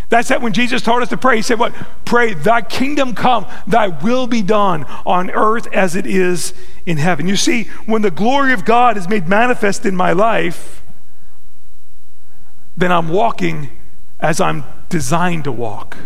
That's 0.10 0.30
that 0.30 0.42
when 0.42 0.54
Jesus 0.54 0.82
told 0.82 1.02
us 1.02 1.10
to 1.10 1.18
pray, 1.18 1.38
he 1.38 1.42
said, 1.42 1.60
What? 1.60 1.74
Pray, 2.06 2.34
thy 2.34 2.62
kingdom 2.62 3.14
come, 3.14 3.46
thy 3.68 3.90
will 3.90 4.26
be 4.26 4.42
done 4.42 4.86
on 5.06 5.30
earth 5.32 5.68
as 5.74 5.96
it 5.96 6.06
is 6.06 6.54
in 6.86 6.98
heaven. 6.98 7.28
You 7.28 7.36
see, 7.36 7.66
when 7.86 8.02
the 8.02 8.12
glory 8.12 8.54
of 8.54 8.64
God 8.64 8.96
is 8.96 9.10
made 9.10 9.28
manifest 9.28 9.86
in 9.86 9.96
my 9.96 10.14
life, 10.14 10.82
then 12.78 12.92
I'm 12.92 13.10
walking 13.10 13.70
as 14.20 14.40
I'm 14.40 14.64
designed 14.88 15.44
to 15.44 15.52
walk. 15.52 15.98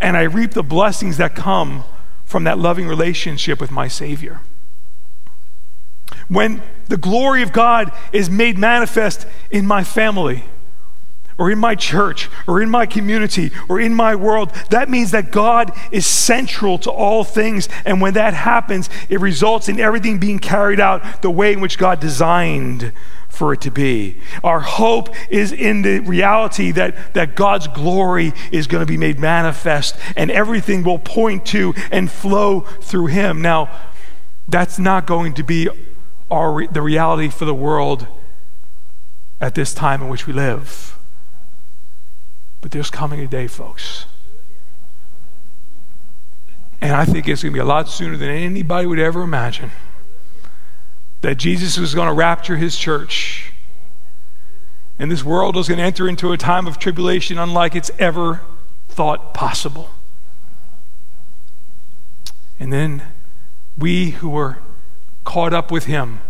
And 0.00 0.16
I 0.16 0.22
reap 0.22 0.52
the 0.52 0.62
blessings 0.62 1.18
that 1.18 1.34
come 1.34 1.84
from 2.28 2.44
that 2.44 2.58
loving 2.58 2.86
relationship 2.86 3.60
with 3.60 3.70
my 3.70 3.88
Savior. 3.88 4.40
When 6.28 6.62
the 6.88 6.98
glory 6.98 7.42
of 7.42 7.52
God 7.52 7.90
is 8.12 8.28
made 8.28 8.58
manifest 8.58 9.26
in 9.50 9.66
my 9.66 9.82
family, 9.82 10.44
or 11.38 11.50
in 11.52 11.58
my 11.58 11.74
church 11.76 12.28
or 12.48 12.60
in 12.60 12.68
my 12.68 12.84
community 12.84 13.52
or 13.68 13.80
in 13.80 13.94
my 13.94 14.14
world, 14.16 14.50
that 14.70 14.90
means 14.90 15.12
that 15.12 15.30
God 15.30 15.72
is 15.92 16.04
central 16.04 16.78
to 16.78 16.90
all 16.90 17.22
things. 17.22 17.68
And 17.84 18.00
when 18.00 18.14
that 18.14 18.34
happens, 18.34 18.90
it 19.08 19.20
results 19.20 19.68
in 19.68 19.78
everything 19.78 20.18
being 20.18 20.40
carried 20.40 20.80
out 20.80 21.22
the 21.22 21.30
way 21.30 21.52
in 21.52 21.60
which 21.60 21.78
God 21.78 22.00
designed 22.00 22.92
for 23.38 23.52
it 23.52 23.60
to 23.60 23.70
be. 23.70 24.16
Our 24.42 24.58
hope 24.58 25.14
is 25.30 25.52
in 25.52 25.82
the 25.82 26.00
reality 26.00 26.72
that, 26.72 27.14
that 27.14 27.36
God's 27.36 27.68
glory 27.68 28.32
is 28.50 28.66
going 28.66 28.84
to 28.84 28.86
be 28.86 28.96
made 28.96 29.20
manifest 29.20 29.96
and 30.16 30.28
everything 30.28 30.82
will 30.82 30.98
point 30.98 31.46
to 31.46 31.72
and 31.92 32.10
flow 32.10 32.60
through 32.60 33.06
Him. 33.06 33.40
Now, 33.40 33.70
that's 34.48 34.78
not 34.78 35.06
going 35.06 35.34
to 35.34 35.44
be 35.44 35.68
our, 36.30 36.66
the 36.66 36.82
reality 36.82 37.28
for 37.28 37.44
the 37.44 37.54
world 37.54 38.08
at 39.40 39.54
this 39.54 39.72
time 39.72 40.02
in 40.02 40.08
which 40.08 40.26
we 40.26 40.32
live. 40.32 40.98
But 42.60 42.72
there's 42.72 42.90
coming 42.90 43.20
a 43.20 43.28
day, 43.28 43.46
folks. 43.46 44.06
And 46.80 46.92
I 46.92 47.04
think 47.04 47.28
it's 47.28 47.42
going 47.44 47.52
to 47.52 47.56
be 47.56 47.60
a 47.60 47.64
lot 47.64 47.88
sooner 47.88 48.16
than 48.16 48.30
anybody 48.30 48.86
would 48.86 48.98
ever 48.98 49.22
imagine 49.22 49.70
that 51.20 51.36
Jesus 51.36 51.78
was 51.78 51.94
going 51.94 52.08
to 52.08 52.12
rapture 52.12 52.56
his 52.56 52.76
church. 52.76 53.52
And 54.98 55.10
this 55.10 55.24
world 55.24 55.56
was 55.56 55.68
going 55.68 55.78
to 55.78 55.84
enter 55.84 56.08
into 56.08 56.32
a 56.32 56.36
time 56.36 56.66
of 56.66 56.78
tribulation 56.78 57.38
unlike 57.38 57.74
it's 57.76 57.90
ever 57.98 58.40
thought 58.88 59.32
possible. 59.34 59.90
And 62.58 62.72
then 62.72 63.02
we 63.76 64.10
who 64.10 64.28
were 64.28 64.58
caught 65.24 65.52
up 65.52 65.70
with 65.70 65.84
him 65.84 66.20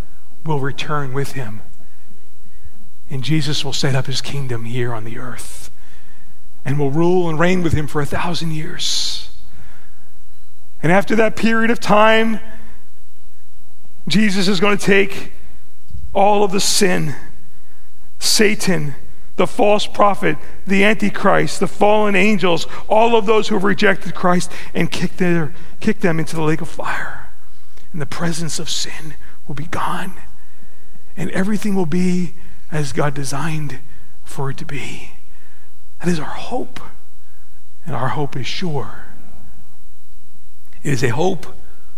will 0.45 0.61
return 0.61 1.13
with 1.13 1.33
him. 1.33 1.63
And 3.11 3.25
Jesus 3.25 3.65
will 3.65 3.73
set 3.73 3.95
up 3.95 4.07
his 4.07 4.21
kingdom 4.21 4.65
here 4.65 4.93
on 4.93 5.05
the 5.05 5.19
earth 5.19 5.71
and 6.65 6.79
will 6.79 6.91
rule 6.91 7.29
and 7.29 7.39
reign 7.39 7.63
with 7.63 7.73
him 7.73 7.87
for 7.87 8.03
a 8.03 8.07
thousand 8.07 8.51
years. 8.51 9.31
And 10.83 10.93
after 10.93 11.17
that 11.17 11.35
period 11.35 11.71
of 11.71 11.81
time, 11.81 12.41
Jesus 14.11 14.49
is 14.49 14.61
going 14.61 14.79
to 14.79 14.85
take 14.85 15.33
all 16.15 16.45
of 16.45 16.53
the 16.53 16.61
sin, 16.61 17.15
Satan, 18.19 18.95
the 19.37 19.47
false 19.47 19.87
prophet, 19.87 20.37
the 20.67 20.85
Antichrist, 20.85 21.61
the 21.61 21.67
fallen 21.67 22.17
angels, 22.17 22.67
all 22.89 23.17
of 23.17 23.27
those 23.27 23.49
who 23.49 23.55
have 23.55 23.65
rejected 23.65 24.15
Christ, 24.15 24.51
and 24.75 24.91
kick, 24.91 25.17
their, 25.17 25.55
kick 25.81 26.01
them 26.01 26.19
into 26.19 26.37
the 26.37 26.43
lake 26.43 26.61
of 26.61 26.69
fire. 26.69 27.31
And 27.93 28.03
the 28.03 28.07
presence 28.07 28.59
of 28.59 28.69
sin 28.69 29.15
will 29.47 29.55
be 29.55 29.67
gone. 29.67 30.15
And 31.17 31.31
everything 31.31 31.75
will 31.75 31.87
be 31.87 32.35
as 32.71 32.93
God 32.93 33.15
designed 33.15 33.79
for 34.25 34.51
it 34.51 34.57
to 34.59 34.65
be. 34.65 35.13
That 36.01 36.09
is 36.09 36.21
our 36.21 36.27
hope. 36.27 36.81
And 37.87 37.95
our 37.95 38.09
hope 38.09 38.37
is 38.37 38.47
sure. 38.47 39.05
It 40.83 40.93
is 40.93 41.03
a 41.03 41.09
hope 41.09 41.47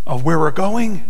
of 0.06 0.24
where 0.24 0.38
we're 0.38 0.50
going, 0.50 1.09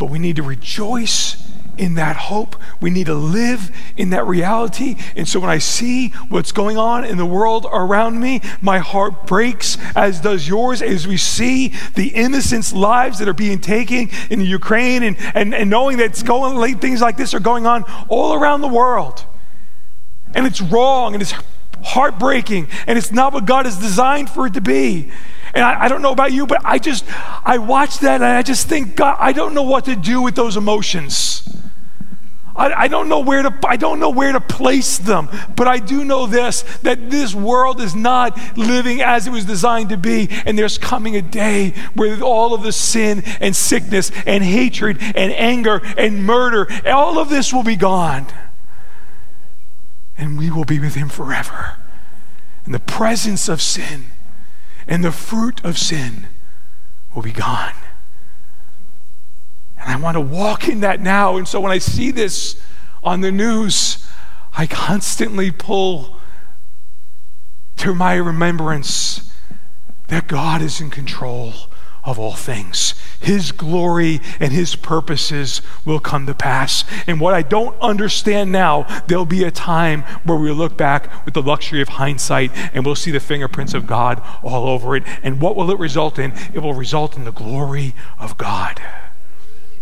but 0.00 0.08
we 0.08 0.18
need 0.18 0.36
to 0.36 0.42
rejoice 0.42 1.46
in 1.76 1.94
that 1.94 2.16
hope. 2.16 2.56
We 2.80 2.88
need 2.88 3.06
to 3.06 3.14
live 3.14 3.70
in 3.98 4.10
that 4.10 4.26
reality. 4.26 4.96
And 5.14 5.28
so 5.28 5.38
when 5.38 5.50
I 5.50 5.58
see 5.58 6.08
what's 6.30 6.52
going 6.52 6.78
on 6.78 7.04
in 7.04 7.18
the 7.18 7.26
world 7.26 7.66
around 7.70 8.18
me, 8.18 8.40
my 8.62 8.78
heart 8.78 9.26
breaks, 9.26 9.76
as 9.94 10.20
does 10.20 10.48
yours, 10.48 10.80
as 10.80 11.06
we 11.06 11.18
see 11.18 11.74
the 11.96 12.08
innocents' 12.08 12.72
lives 12.72 13.18
that 13.18 13.28
are 13.28 13.34
being 13.34 13.60
taken 13.60 14.08
in 14.30 14.40
Ukraine 14.40 15.02
and, 15.02 15.16
and, 15.34 15.54
and 15.54 15.68
knowing 15.68 15.98
that 15.98 16.22
going, 16.24 16.78
things 16.78 17.02
like 17.02 17.18
this 17.18 17.34
are 17.34 17.40
going 17.40 17.66
on 17.66 17.84
all 18.08 18.32
around 18.32 18.62
the 18.62 18.68
world. 18.68 19.26
And 20.34 20.46
it's 20.46 20.62
wrong 20.62 21.12
and 21.12 21.20
it's 21.20 21.34
heartbreaking 21.82 22.68
and 22.86 22.96
it's 22.96 23.12
not 23.12 23.34
what 23.34 23.44
God 23.44 23.66
has 23.66 23.76
designed 23.78 24.30
for 24.30 24.46
it 24.46 24.54
to 24.54 24.62
be. 24.62 25.10
And 25.54 25.64
I, 25.64 25.84
I, 25.84 25.88
don't 25.88 26.02
know 26.02 26.12
about 26.12 26.32
you, 26.32 26.46
but 26.46 26.62
I 26.64 26.78
just, 26.78 27.04
I 27.44 27.58
watch 27.58 27.98
that 28.00 28.16
and 28.16 28.24
I 28.24 28.42
just 28.42 28.68
think, 28.68 28.96
God, 28.96 29.16
I 29.18 29.32
don't 29.32 29.54
know 29.54 29.62
what 29.62 29.86
to 29.86 29.96
do 29.96 30.22
with 30.22 30.34
those 30.34 30.56
emotions. 30.56 31.48
I, 32.54 32.84
I 32.84 32.88
don't 32.88 33.08
know 33.08 33.20
where 33.20 33.42
to, 33.42 33.58
I 33.66 33.76
don't 33.76 34.00
know 34.00 34.10
where 34.10 34.32
to 34.32 34.40
place 34.40 34.98
them, 34.98 35.28
but 35.56 35.66
I 35.66 35.78
do 35.78 36.04
know 36.04 36.26
this, 36.26 36.62
that 36.82 37.10
this 37.10 37.34
world 37.34 37.80
is 37.80 37.94
not 37.94 38.38
living 38.56 39.00
as 39.00 39.26
it 39.26 39.30
was 39.30 39.44
designed 39.44 39.88
to 39.88 39.96
be. 39.96 40.28
And 40.46 40.58
there's 40.58 40.78
coming 40.78 41.16
a 41.16 41.22
day 41.22 41.70
where 41.94 42.20
all 42.22 42.54
of 42.54 42.62
the 42.62 42.72
sin 42.72 43.22
and 43.40 43.56
sickness 43.56 44.12
and 44.26 44.44
hatred 44.44 44.98
and 45.00 45.32
anger 45.32 45.80
and 45.96 46.24
murder, 46.24 46.68
all 46.86 47.18
of 47.18 47.28
this 47.28 47.52
will 47.52 47.64
be 47.64 47.76
gone 47.76 48.26
and 50.20 50.38
we 50.38 50.50
will 50.50 50.66
be 50.66 50.78
with 50.78 50.94
him 50.94 51.08
forever. 51.08 51.76
And 52.66 52.74
the 52.74 52.78
presence 52.78 53.48
of 53.48 53.62
sin 53.62 54.06
and 54.86 55.04
the 55.04 55.12
fruit 55.12 55.64
of 55.64 55.78
sin 55.78 56.26
will 57.14 57.22
be 57.22 57.32
gone. 57.32 57.74
And 59.78 59.90
I 59.90 59.96
want 59.96 60.16
to 60.16 60.20
walk 60.20 60.68
in 60.68 60.80
that 60.80 61.00
now. 61.00 61.36
And 61.36 61.48
so 61.48 61.60
when 61.60 61.72
I 61.72 61.78
see 61.78 62.10
this 62.10 62.60
on 63.02 63.20
the 63.20 63.32
news, 63.32 64.06
I 64.56 64.66
constantly 64.66 65.50
pull 65.50 66.16
to 67.78 67.94
my 67.94 68.14
remembrance 68.14 69.32
that 70.08 70.26
God 70.26 70.60
is 70.60 70.80
in 70.80 70.90
control 70.90 71.69
of 72.04 72.18
all 72.18 72.34
things. 72.34 72.94
His 73.20 73.52
glory 73.52 74.20
and 74.38 74.52
His 74.52 74.76
purposes 74.76 75.60
will 75.84 76.00
come 76.00 76.26
to 76.26 76.34
pass. 76.34 76.84
And 77.06 77.20
what 77.20 77.34
I 77.34 77.42
don't 77.42 77.78
understand 77.80 78.50
now, 78.50 78.82
there'll 79.06 79.26
be 79.26 79.44
a 79.44 79.50
time 79.50 80.02
where 80.24 80.38
we'll 80.38 80.54
look 80.54 80.76
back 80.76 81.24
with 81.24 81.34
the 81.34 81.42
luxury 81.42 81.82
of 81.82 81.88
hindsight 81.88 82.50
and 82.74 82.84
we'll 82.84 82.94
see 82.94 83.10
the 83.10 83.20
fingerprints 83.20 83.74
of 83.74 83.86
God 83.86 84.22
all 84.42 84.68
over 84.68 84.96
it. 84.96 85.04
And 85.22 85.40
what 85.40 85.56
will 85.56 85.70
it 85.70 85.78
result 85.78 86.18
in? 86.18 86.32
It 86.54 86.60
will 86.60 86.74
result 86.74 87.16
in 87.16 87.24
the 87.24 87.32
glory 87.32 87.94
of 88.18 88.38
God. 88.38 88.80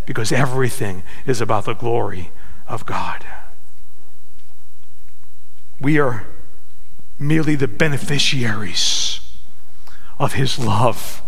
Because 0.07 0.33
everything 0.33 1.03
is 1.27 1.41
about 1.41 1.67
the 1.67 1.75
glory 1.75 2.33
of 2.67 2.85
God. 2.87 3.25
We 5.81 5.99
are 5.99 6.27
merely 7.19 7.55
the 7.55 7.69
beneficiaries 7.69 9.21
of 10.19 10.33
His 10.33 10.59
love 10.59 11.23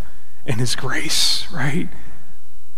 and 0.46 0.60
His 0.60 0.74
grace, 0.76 1.46
right? 1.52 1.88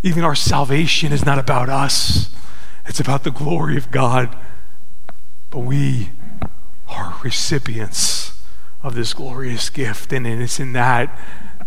Even 0.03 0.25
our 0.25 0.35
salvation 0.35 1.13
is 1.13 1.25
not 1.25 1.39
about 1.39 1.69
us, 1.69 2.31
it's 2.87 3.01
about 3.01 3.25
the 3.25 3.31
glory 3.31 3.77
of 3.77 3.91
God. 3.91 4.37
But 5.51 5.61
we 5.61 6.11
are 6.89 7.19
recipients 7.23 8.43
of 8.83 8.95
this 8.95 9.15
glorious 9.15 9.71
gift, 9.71 10.13
and 10.13 10.27
it's 10.27 10.59
in 10.59 10.73
that 10.73 11.17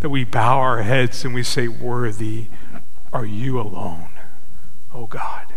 that 0.02 0.10
we 0.10 0.24
bow 0.24 0.60
our 0.60 0.82
heads 0.84 1.26
and 1.26 1.34
we 1.34 1.44
say, 1.44 1.68
Worthy 1.68 2.48
are 3.14 3.26
you 3.26 3.60
alone, 3.60 4.10
O 4.94 5.08
God. 5.08 5.48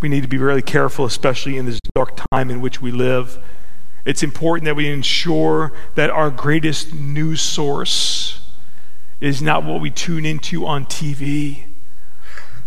We 0.00 0.08
need 0.08 0.22
to 0.22 0.28
be 0.28 0.38
really 0.38 0.62
careful, 0.62 1.04
especially 1.06 1.56
in 1.56 1.66
this 1.66 1.80
dark 1.94 2.20
time 2.30 2.50
in 2.50 2.60
which 2.60 2.82
we 2.82 2.90
live. 2.90 3.42
It's 4.06 4.22
important 4.22 4.66
that 4.66 4.76
we 4.76 4.88
ensure 4.88 5.72
that 5.96 6.10
our 6.10 6.30
greatest 6.30 6.94
news 6.94 7.42
source 7.42 8.40
is 9.20 9.42
not 9.42 9.64
what 9.64 9.80
we 9.80 9.90
tune 9.90 10.24
into 10.24 10.64
on 10.64 10.86
TV, 10.86 11.64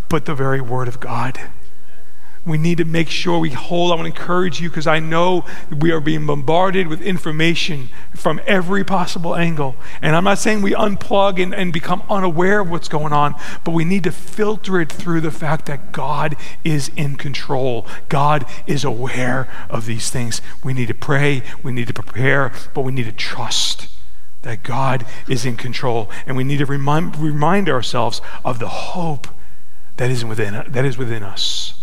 but 0.10 0.25
the 0.25 0.36
very 0.36 0.60
Word 0.60 0.89
of 0.89 1.00
God. 1.00 1.39
We 2.46 2.58
need 2.58 2.77
to 2.77 2.86
make 2.86 3.10
sure 3.10 3.38
we 3.39 3.51
hold. 3.51 3.91
I 3.91 3.96
want 3.96 4.13
to 4.13 4.19
encourage 4.19 4.62
you 4.62 4.69
because 4.69 4.88
I 4.88 5.00
know 5.00 5.46
we 5.77 5.91
are 5.91 6.00
being 6.00 6.25
bombarded 6.25 6.88
with 6.88 7.01
information 7.01 7.89
from 8.15 8.39
every 8.48 8.84
possible 8.84 9.36
angle. 9.36 9.75
And 10.01 10.15
I'm 10.15 10.24
not 10.24 10.39
saying 10.39 10.62
we 10.62 10.72
unplug 10.72 11.41
and, 11.41 11.53
and 11.53 11.74
become 11.74 12.01
unaware 12.10 12.62
of 12.62 12.69
what's 12.69 12.88
going 12.88 13.13
on, 13.13 13.36
but 13.63 13.72
we 13.72 13.86
need 13.86 14.03
to 14.05 14.12
filter 14.12 14.79
it 14.79 14.91
through 14.91 15.22
the 15.22 15.31
fact 15.31 15.65
that 15.65 15.91
God 15.91 16.36
is 16.63 16.89
in 16.96 17.15
control. 17.15 17.86
God 18.08 18.46
is 18.65 18.84
aware 18.84 19.48
of 19.69 19.86
these 19.86 20.10
things. 20.10 20.41
We 20.63 20.74
need 20.74 20.88
to 20.88 20.93
pray, 20.93 21.43
we 21.62 21.72
need 21.72 21.88
to 21.88 21.93
prepare, 21.93 22.51
but 22.74 22.81
we 22.81 22.91
need 22.91 23.05
to 23.05 23.12
trust 23.12 23.88
that 24.41 24.63
God 24.63 25.05
is 25.27 25.46
in 25.46 25.58
control. 25.58 26.10
And 26.25 26.38
we 26.38 26.43
need 26.43 26.60
to 26.60 26.65
remind, 26.65 27.17
remind 27.17 27.69
ourselves 27.69 28.22
of 28.46 28.60
the 28.60 28.69
hope 28.69 29.27
that 29.98 30.10
is 30.10 30.24
within, 30.24 30.63
that 30.65 30.86
is 30.86 30.98
within 30.98 31.24
us. 31.24 31.78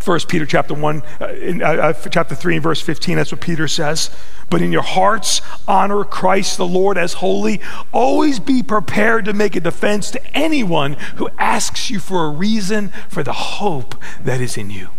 First 0.00 0.28
Peter 0.28 0.46
chapter 0.46 0.74
1, 0.74 1.02
uh, 1.20 1.28
in, 1.28 1.62
uh, 1.62 1.66
uh 1.66 1.92
chapter 1.92 2.34
3 2.34 2.54
and 2.54 2.62
verse 2.62 2.80
15, 2.80 3.16
that's 3.16 3.32
what 3.32 3.40
Peter 3.40 3.68
says. 3.68 4.10
But 4.48 4.62
in 4.62 4.72
your 4.72 4.82
hearts, 4.82 5.40
honor 5.68 6.04
Christ 6.04 6.56
the 6.56 6.66
Lord 6.66 6.98
as 6.98 7.14
holy. 7.14 7.60
Always 7.92 8.40
be 8.40 8.62
prepared 8.62 9.24
to 9.26 9.32
make 9.32 9.54
a 9.56 9.60
defense 9.60 10.10
to 10.12 10.36
anyone 10.36 10.94
who 11.16 11.28
asks 11.38 11.90
you 11.90 12.00
for 12.00 12.24
a 12.24 12.30
reason 12.30 12.88
for 13.08 13.22
the 13.22 13.32
hope 13.32 13.94
that 14.22 14.40
is 14.40 14.56
in 14.56 14.70
you. 14.70 14.90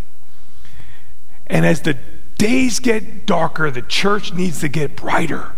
And 1.47 1.65
as 1.65 1.81
the 1.81 1.97
days 2.37 2.79
get 2.79 3.25
darker, 3.25 3.69
the 3.69 3.81
church 3.81 4.33
needs 4.33 4.61
to 4.61 4.69
get 4.69 4.95
brighter. 4.95 5.53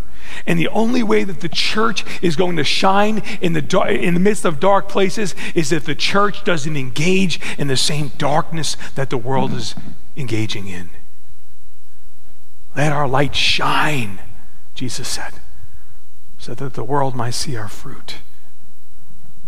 And 0.45 0.59
the 0.59 0.67
only 0.69 1.03
way 1.03 1.23
that 1.23 1.39
the 1.39 1.49
church 1.49 2.03
is 2.21 2.35
going 2.35 2.57
to 2.57 2.63
shine 2.63 3.23
in 3.41 3.53
the, 3.53 3.87
in 3.89 4.13
the 4.13 4.19
midst 4.19 4.45
of 4.45 4.59
dark 4.59 4.89
places 4.89 5.35
is 5.55 5.71
if 5.71 5.85
the 5.85 5.95
church 5.95 6.43
doesn't 6.43 6.77
engage 6.77 7.39
in 7.57 7.67
the 7.67 7.77
same 7.77 8.11
darkness 8.17 8.75
that 8.95 9.09
the 9.09 9.17
world 9.17 9.53
is 9.53 9.75
engaging 10.15 10.67
in. 10.67 10.89
Let 12.75 12.91
our 12.91 13.07
light 13.07 13.35
shine, 13.35 14.19
Jesus 14.73 15.07
said, 15.07 15.33
so 16.37 16.53
that 16.55 16.73
the 16.73 16.83
world 16.83 17.15
might 17.15 17.35
see 17.35 17.55
our 17.55 17.67
fruit 17.67 18.15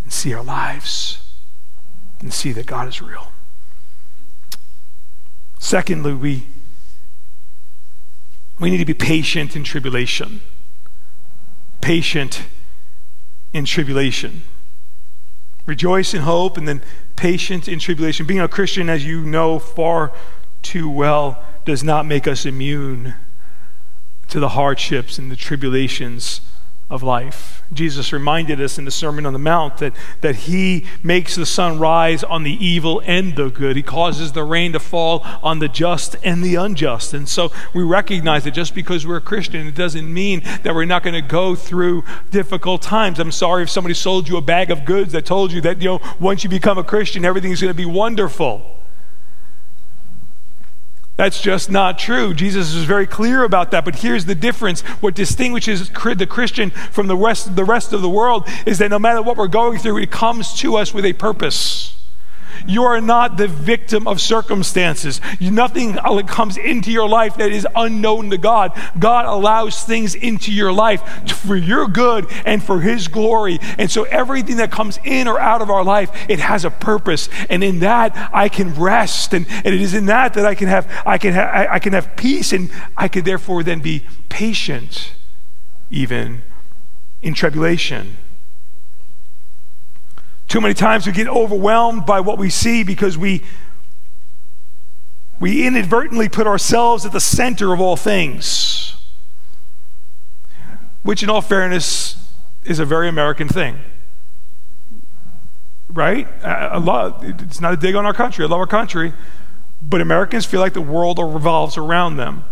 and 0.03 0.13
see 0.13 0.33
our 0.33 0.43
lives 0.43 1.19
and 2.19 2.33
see 2.33 2.51
that 2.51 2.65
God 2.65 2.87
is 2.87 3.01
real. 3.01 3.31
Secondly, 5.59 6.13
we, 6.13 6.45
we 8.59 8.69
need 8.69 8.77
to 8.77 8.85
be 8.85 8.93
patient 8.93 9.55
in 9.55 9.63
tribulation 9.63 10.41
patient 11.85 12.47
in 13.53 13.63
tribulation. 13.63 14.41
Rejoice 15.67 16.15
in 16.15 16.21
hope 16.23 16.57
and 16.57 16.67
then 16.67 16.81
patient 17.15 17.67
in 17.67 17.77
tribulation. 17.77 18.25
Being 18.25 18.39
a 18.39 18.47
Christian, 18.47 18.89
as 18.89 19.05
you 19.05 19.21
know 19.21 19.59
far 19.59 20.11
too 20.63 20.89
well, 20.89 21.43
does 21.63 21.83
not 21.83 22.07
make 22.07 22.27
us 22.27 22.43
immune 22.43 23.13
to 24.29 24.39
the 24.39 24.49
hardships 24.49 25.19
and 25.19 25.31
the 25.31 25.35
tribulations 25.35 26.41
of 26.87 27.01
life. 27.01 27.63
Jesus 27.73 28.13
reminded 28.13 28.61
us 28.61 28.77
in 28.77 28.85
the 28.85 28.91
Sermon 28.91 29.25
on 29.25 29.33
the 29.33 29.39
Mount 29.39 29.77
that, 29.77 29.93
that 30.21 30.35
He 30.35 30.85
makes 31.01 31.35
the 31.35 31.45
sun 31.45 31.79
rise 31.79 32.23
on 32.23 32.43
the 32.43 32.53
evil 32.63 33.01
and 33.05 33.35
the 33.35 33.49
good. 33.49 33.75
He 33.75 33.81
causes 33.81 34.33
the 34.33 34.43
rain 34.43 34.71
to 34.73 34.79
fall 34.79 35.21
on 35.41 35.57
the 35.57 35.67
just 35.67 36.15
and 36.23 36.43
the 36.43 36.55
unjust. 36.55 37.13
And 37.15 37.27
so 37.27 37.51
we 37.73 37.81
recognize 37.81 38.43
that 38.43 38.51
just 38.51 38.75
because 38.75 39.05
we're 39.05 39.17
a 39.17 39.21
Christian, 39.21 39.65
it 39.65 39.73
doesn't 39.73 40.13
mean 40.13 40.41
that 40.61 40.75
we're 40.75 40.85
not 40.85 41.01
going 41.01 41.15
to 41.15 41.27
go 41.27 41.55
through 41.55 42.03
difficult 42.29 42.83
times. 42.83 43.19
I'm 43.19 43.31
sorry 43.31 43.63
if 43.63 43.69
somebody 43.71 43.95
sold 43.95 44.29
you 44.29 44.37
a 44.37 44.41
bag 44.41 44.69
of 44.69 44.85
goods 44.85 45.11
that 45.13 45.25
told 45.25 45.51
you 45.51 45.61
that, 45.61 45.81
you 45.81 45.89
know, 45.89 45.99
once 46.19 46.43
you 46.43 46.51
become 46.51 46.77
a 46.77 46.83
Christian, 46.83 47.25
everything's 47.25 47.61
going 47.61 47.73
to 47.73 47.77
be 47.77 47.85
wonderful. 47.85 48.84
That's 51.17 51.39
just 51.39 51.71
not 51.71 51.97
true. 51.97 52.33
Jesus 52.33 52.73
is 52.73 52.83
very 52.83 53.07
clear 53.07 53.43
about 53.43 53.71
that. 53.71 53.85
But 53.85 53.95
here's 53.95 54.25
the 54.25 54.35
difference. 54.35 54.81
What 55.01 55.15
distinguishes 55.15 55.89
the 55.89 56.27
Christian 56.29 56.71
from 56.71 57.07
the 57.07 57.15
rest, 57.15 57.55
the 57.55 57.63
rest 57.63 57.93
of 57.93 58.01
the 58.01 58.09
world 58.09 58.47
is 58.65 58.79
that 58.79 58.89
no 58.89 58.99
matter 58.99 59.21
what 59.21 59.37
we're 59.37 59.47
going 59.47 59.79
through, 59.79 59.99
it 59.99 60.11
comes 60.11 60.53
to 60.55 60.75
us 60.75 60.93
with 60.93 61.05
a 61.05 61.13
purpose. 61.13 61.94
You 62.67 62.83
are 62.83 63.01
not 63.01 63.37
the 63.37 63.47
victim 63.47 64.07
of 64.07 64.19
circumstances. 64.19 65.21
Nothing 65.39 65.97
uh, 65.97 66.21
comes 66.23 66.57
into 66.57 66.91
your 66.91 67.07
life 67.07 67.35
that 67.37 67.51
is 67.51 67.67
unknown 67.75 68.29
to 68.31 68.37
God. 68.37 68.71
God 68.97 69.25
allows 69.25 69.83
things 69.83 70.15
into 70.15 70.51
your 70.51 70.71
life 70.71 71.01
for 71.31 71.55
your 71.55 71.87
good 71.87 72.25
and 72.45 72.63
for 72.63 72.81
His 72.81 73.07
glory. 73.07 73.59
And 73.77 73.89
so 73.89 74.03
everything 74.03 74.57
that 74.57 74.71
comes 74.71 74.99
in 75.03 75.27
or 75.27 75.39
out 75.39 75.61
of 75.61 75.69
our 75.69 75.83
life, 75.83 76.11
it 76.29 76.39
has 76.39 76.65
a 76.65 76.71
purpose. 76.71 77.29
And 77.49 77.63
in 77.63 77.79
that, 77.79 78.29
I 78.33 78.49
can 78.49 78.73
rest. 78.75 79.33
And, 79.33 79.45
and 79.49 79.67
it 79.67 79.81
is 79.81 79.93
in 79.93 80.07
that 80.07 80.33
that 80.33 80.45
I 80.45 80.55
can 80.55 80.67
have 80.67 80.91
I 81.05 81.17
can 81.17 81.33
ha- 81.33 81.67
I 81.69 81.79
can 81.79 81.93
have 81.93 82.15
peace, 82.15 82.51
and 82.53 82.71
I 82.97 83.07
can 83.07 83.23
therefore 83.23 83.63
then 83.63 83.79
be 83.79 84.05
patient, 84.29 85.11
even 85.89 86.41
in 87.21 87.33
tribulation. 87.33 88.17
Too 90.47 90.61
many 90.61 90.73
times 90.73 91.07
we 91.07 91.11
get 91.11 91.27
overwhelmed 91.27 92.05
by 92.05 92.19
what 92.19 92.37
we 92.37 92.49
see 92.49 92.83
because 92.83 93.17
we, 93.17 93.43
we 95.39 95.65
inadvertently 95.65 96.29
put 96.29 96.47
ourselves 96.47 97.05
at 97.05 97.11
the 97.11 97.19
center 97.19 97.73
of 97.73 97.81
all 97.81 97.95
things, 97.95 98.95
which, 101.03 101.23
in 101.23 101.29
all 101.29 101.41
fairness, 101.41 102.17
is 102.63 102.79
a 102.79 102.85
very 102.85 103.09
American 103.09 103.47
thing. 103.47 103.79
Right? 105.89 106.27
A 106.43 106.79
lot, 106.79 107.23
it's 107.23 107.61
not 107.61 107.73
a 107.73 107.77
dig 107.77 107.95
on 107.95 108.05
our 108.05 108.13
country. 108.13 108.45
I 108.45 108.47
love 108.47 108.59
our 108.59 108.67
country. 108.67 109.13
But 109.81 110.01
Americans 110.01 110.45
feel 110.45 110.59
like 110.59 110.73
the 110.73 110.81
world 110.81 111.19
revolves 111.19 111.77
around 111.77 112.17
them. 112.17 112.43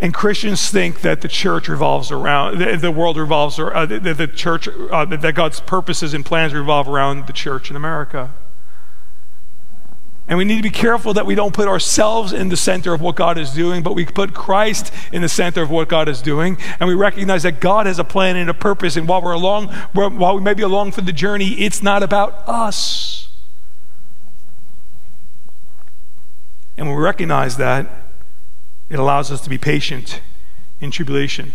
And 0.00 0.14
Christians 0.14 0.70
think 0.70 1.00
that 1.00 1.22
the 1.22 1.28
church 1.28 1.68
revolves 1.68 2.12
around, 2.12 2.58
the, 2.58 2.76
the 2.76 2.92
world 2.92 3.16
revolves, 3.16 3.58
uh, 3.58 3.84
the, 3.84 3.98
the, 3.98 4.28
church, 4.28 4.68
uh, 4.68 5.04
that 5.06 5.34
God's 5.34 5.58
purposes 5.58 6.14
and 6.14 6.24
plans 6.24 6.54
revolve 6.54 6.88
around 6.88 7.26
the 7.26 7.32
church 7.32 7.68
in 7.68 7.74
America. 7.74 8.30
And 10.28 10.36
we 10.36 10.44
need 10.44 10.56
to 10.58 10.62
be 10.62 10.70
careful 10.70 11.14
that 11.14 11.24
we 11.24 11.34
don't 11.34 11.54
put 11.54 11.68
ourselves 11.68 12.34
in 12.34 12.50
the 12.50 12.56
center 12.56 12.92
of 12.92 13.00
what 13.00 13.16
God 13.16 13.38
is 13.38 13.50
doing, 13.52 13.82
but 13.82 13.94
we 13.94 14.04
put 14.04 14.34
Christ 14.34 14.92
in 15.10 15.22
the 15.22 15.28
center 15.28 15.62
of 15.62 15.70
what 15.70 15.88
God 15.88 16.06
is 16.06 16.20
doing. 16.20 16.58
And 16.78 16.86
we 16.86 16.94
recognize 16.94 17.42
that 17.44 17.60
God 17.60 17.86
has 17.86 17.98
a 17.98 18.04
plan 18.04 18.36
and 18.36 18.50
a 18.50 18.54
purpose. 18.54 18.96
And 18.96 19.08
while 19.08 19.22
we're 19.22 19.32
along, 19.32 19.68
while 19.94 20.36
we 20.36 20.42
may 20.42 20.52
be 20.52 20.62
along 20.62 20.92
for 20.92 21.00
the 21.00 21.14
journey, 21.14 21.54
it's 21.62 21.82
not 21.82 22.02
about 22.02 22.46
us. 22.46 23.30
And 26.76 26.86
when 26.86 26.96
we 26.96 27.02
recognize 27.02 27.56
that, 27.56 27.90
it 28.90 28.98
allows 28.98 29.30
us 29.30 29.40
to 29.42 29.50
be 29.50 29.58
patient 29.58 30.20
in 30.80 30.90
tribulation. 30.90 31.52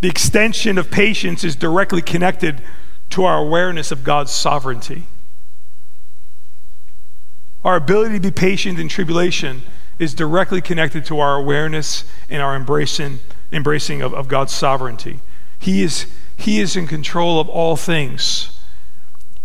The 0.00 0.08
extension 0.08 0.76
of 0.76 0.90
patience 0.90 1.44
is 1.44 1.56
directly 1.56 2.02
connected 2.02 2.60
to 3.10 3.24
our 3.24 3.38
awareness 3.38 3.90
of 3.90 4.04
God's 4.04 4.32
sovereignty. 4.32 5.06
Our 7.64 7.76
ability 7.76 8.16
to 8.16 8.20
be 8.20 8.30
patient 8.30 8.78
in 8.78 8.88
tribulation 8.88 9.62
is 9.98 10.12
directly 10.12 10.60
connected 10.60 11.06
to 11.06 11.18
our 11.20 11.36
awareness 11.36 12.04
and 12.28 12.42
our 12.42 12.54
embracing, 12.56 13.20
embracing 13.52 14.02
of, 14.02 14.12
of 14.12 14.28
God's 14.28 14.52
sovereignty. 14.52 15.20
He 15.58 15.82
is, 15.82 16.06
he 16.36 16.60
is 16.60 16.76
in 16.76 16.86
control 16.86 17.40
of 17.40 17.48
all 17.48 17.76
things, 17.76 18.50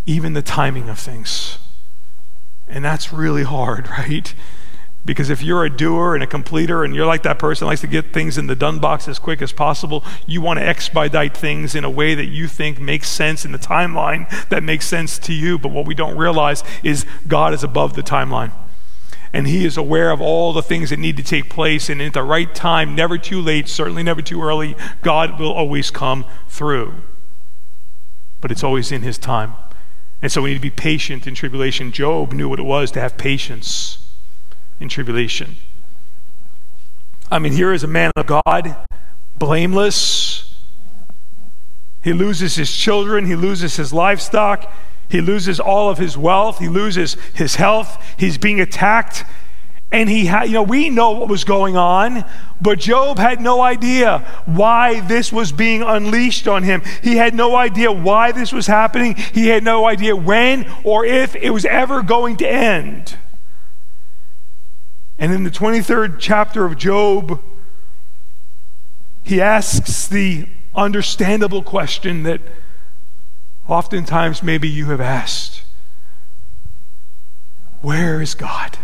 even 0.05 0.33
the 0.33 0.41
timing 0.41 0.89
of 0.89 0.99
things. 0.99 1.57
And 2.67 2.83
that's 2.83 3.13
really 3.13 3.43
hard, 3.43 3.87
right? 3.97 4.33
Because 5.05 5.29
if 5.29 5.41
you're 5.41 5.63
a 5.63 5.69
doer 5.69 6.13
and 6.13 6.23
a 6.23 6.27
completer 6.27 6.83
and 6.83 6.93
you're 6.93 7.05
like 7.05 7.23
that 7.23 7.39
person 7.39 7.67
likes 7.67 7.81
to 7.81 7.87
get 7.87 8.11
things 8.11 8.37
in 8.37 8.47
the 8.47 8.55
done 8.55 8.79
box 8.79 9.07
as 9.07 9.17
quick 9.17 9.41
as 9.41 9.51
possible, 9.51 10.03
you 10.27 10.41
want 10.41 10.59
to 10.59 10.65
expedite 10.65 11.35
things 11.35 11.73
in 11.73 11.83
a 11.83 11.89
way 11.89 12.15
that 12.15 12.25
you 12.25 12.47
think 12.47 12.79
makes 12.79 13.09
sense 13.09 13.45
in 13.45 13.51
the 13.51 13.59
timeline 13.59 14.29
that 14.49 14.61
makes 14.61 14.85
sense 14.85 15.17
to 15.19 15.33
you. 15.33 15.57
But 15.57 15.71
what 15.71 15.87
we 15.87 15.95
don't 15.95 16.17
realize 16.17 16.63
is 16.83 17.05
God 17.27 17.53
is 17.53 17.63
above 17.63 17.93
the 17.93 18.03
timeline. 18.03 18.51
And 19.31 19.47
He 19.47 19.63
is 19.63 19.77
aware 19.77 20.11
of 20.11 20.21
all 20.21 20.53
the 20.53 20.63
things 20.63 20.89
that 20.89 20.99
need 20.99 21.15
to 21.17 21.23
take 21.23 21.49
place. 21.49 21.89
And 21.89 22.01
at 22.01 22.13
the 22.13 22.23
right 22.23 22.53
time, 22.53 22.93
never 22.93 23.17
too 23.17 23.41
late, 23.41 23.69
certainly 23.69 24.03
never 24.03 24.21
too 24.21 24.41
early, 24.41 24.75
God 25.01 25.39
will 25.39 25.53
always 25.53 25.91
come 25.91 26.25
through. 26.47 26.95
But 28.41 28.51
it's 28.51 28.63
always 28.63 28.91
in 28.91 29.03
His 29.03 29.17
time. 29.17 29.53
And 30.21 30.31
so 30.31 30.41
we 30.41 30.49
need 30.49 30.55
to 30.55 30.61
be 30.61 30.71
patient 30.71 31.25
in 31.25 31.35
tribulation. 31.35 31.91
Job 31.91 32.33
knew 32.33 32.49
what 32.49 32.59
it 32.59 32.63
was 32.63 32.91
to 32.91 32.99
have 32.99 33.17
patience 33.17 33.99
in 34.79 34.89
tribulation. 34.89 35.57
I 37.31 37.39
mean, 37.39 37.53
here 37.53 37.73
is 37.73 37.83
a 37.83 37.87
man 37.87 38.11
of 38.15 38.25
God, 38.25 38.75
blameless. 39.37 40.55
He 42.03 42.13
loses 42.13 42.55
his 42.55 42.75
children, 42.75 43.25
he 43.25 43.35
loses 43.35 43.75
his 43.75 43.93
livestock, 43.93 44.71
he 45.09 45.21
loses 45.21 45.59
all 45.59 45.89
of 45.89 45.97
his 45.97 46.17
wealth, 46.17 46.59
he 46.59 46.69
loses 46.69 47.17
his 47.33 47.55
health, 47.55 48.01
he's 48.17 48.37
being 48.37 48.59
attacked. 48.61 49.25
And 49.91 50.07
he 50.07 50.27
had, 50.27 50.43
you 50.43 50.53
know, 50.53 50.63
we 50.63 50.91
know 50.91 51.11
what 51.11 51.29
was 51.29 51.43
going 51.43 51.75
on, 51.75 52.23
but 52.61 52.77
Job 52.77 53.17
had 53.17 53.41
no 53.41 53.61
idea 53.61 54.19
why 54.45 54.99
this 55.01 55.33
was 55.33 55.51
being 55.51 55.81
unleashed 55.81 56.47
on 56.47 56.61
him. 56.61 56.83
He 57.01 57.15
had 57.17 57.33
no 57.33 57.55
idea 57.55 57.91
why 57.91 58.31
this 58.31 58.51
was 58.51 58.67
happening. 58.67 59.15
He 59.15 59.47
had 59.47 59.63
no 59.63 59.87
idea 59.87 60.15
when 60.15 60.71
or 60.83 61.05
if 61.05 61.35
it 61.35 61.49
was 61.49 61.65
ever 61.65 62.03
going 62.03 62.37
to 62.37 62.47
end. 62.47 63.17
And 65.19 65.33
in 65.33 65.43
the 65.43 65.51
23rd 65.51 66.15
chapter 66.17 66.63
of 66.63 66.77
Job, 66.77 67.41
he 69.21 69.41
asks 69.41 70.07
the 70.07 70.47
understandable 70.73 71.61
question 71.61 72.23
that 72.23 72.39
oftentimes 73.67 74.41
maybe 74.41 74.69
you 74.69 74.85
have 74.85 75.01
asked 75.01 75.63
Where 77.81 78.21
is 78.21 78.33
God? 78.33 78.77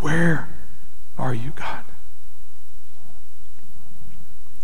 Where 0.00 0.48
are 1.18 1.34
you, 1.34 1.52
God? 1.56 1.84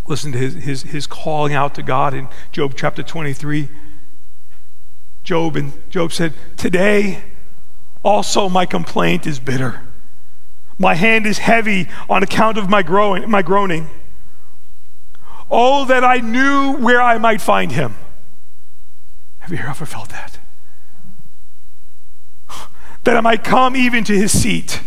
Listen 0.07 0.31
to 0.33 0.39
his, 0.39 0.55
his, 0.55 0.83
his 0.83 1.07
calling 1.09 1.53
out 1.53 1.75
to 1.75 1.83
God 1.83 2.15
in 2.15 2.29
Job 2.53 2.75
chapter 2.77 3.03
23. 3.03 3.69
Job 5.25 5.57
and 5.57 5.73
Job 5.91 6.13
said, 6.13 6.35
Today 6.57 7.25
also 8.05 8.49
my 8.49 8.67
complaint 8.67 9.27
is 9.27 9.41
bitter. 9.41 9.81
My 10.79 10.95
hand 10.95 11.27
is 11.27 11.39
heavy 11.39 11.89
on 12.09 12.23
account 12.23 12.59
of 12.59 12.69
my, 12.69 12.83
growing, 12.83 13.31
my 13.31 13.43
groaning. 13.43 13.89
Oh, 15.51 15.85
that 15.87 16.05
I 16.05 16.19
knew 16.19 16.77
where 16.77 17.01
I 17.01 17.19
might 17.19 17.41
find 17.41 17.73
him. 17.73 17.95
Have 19.41 19.53
you 19.53 19.59
ever 19.59 19.87
felt 19.87 20.09
that? 20.11 20.39
That 23.05 23.17
I 23.17 23.21
might 23.21 23.45
come 23.45 23.77
even 23.77 24.05
to 24.05 24.15
his 24.15 24.33
seat. 24.33 24.81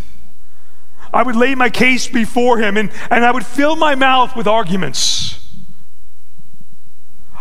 I 1.13 1.23
would 1.23 1.35
lay 1.35 1.55
my 1.55 1.69
case 1.69 2.07
before 2.07 2.57
him 2.57 2.75
and, 2.75 2.91
and 3.09 3.23
I 3.23 3.31
would 3.31 3.45
fill 3.45 3.75
my 3.75 3.95
mouth 3.95 4.35
with 4.35 4.47
arguments. 4.47 5.39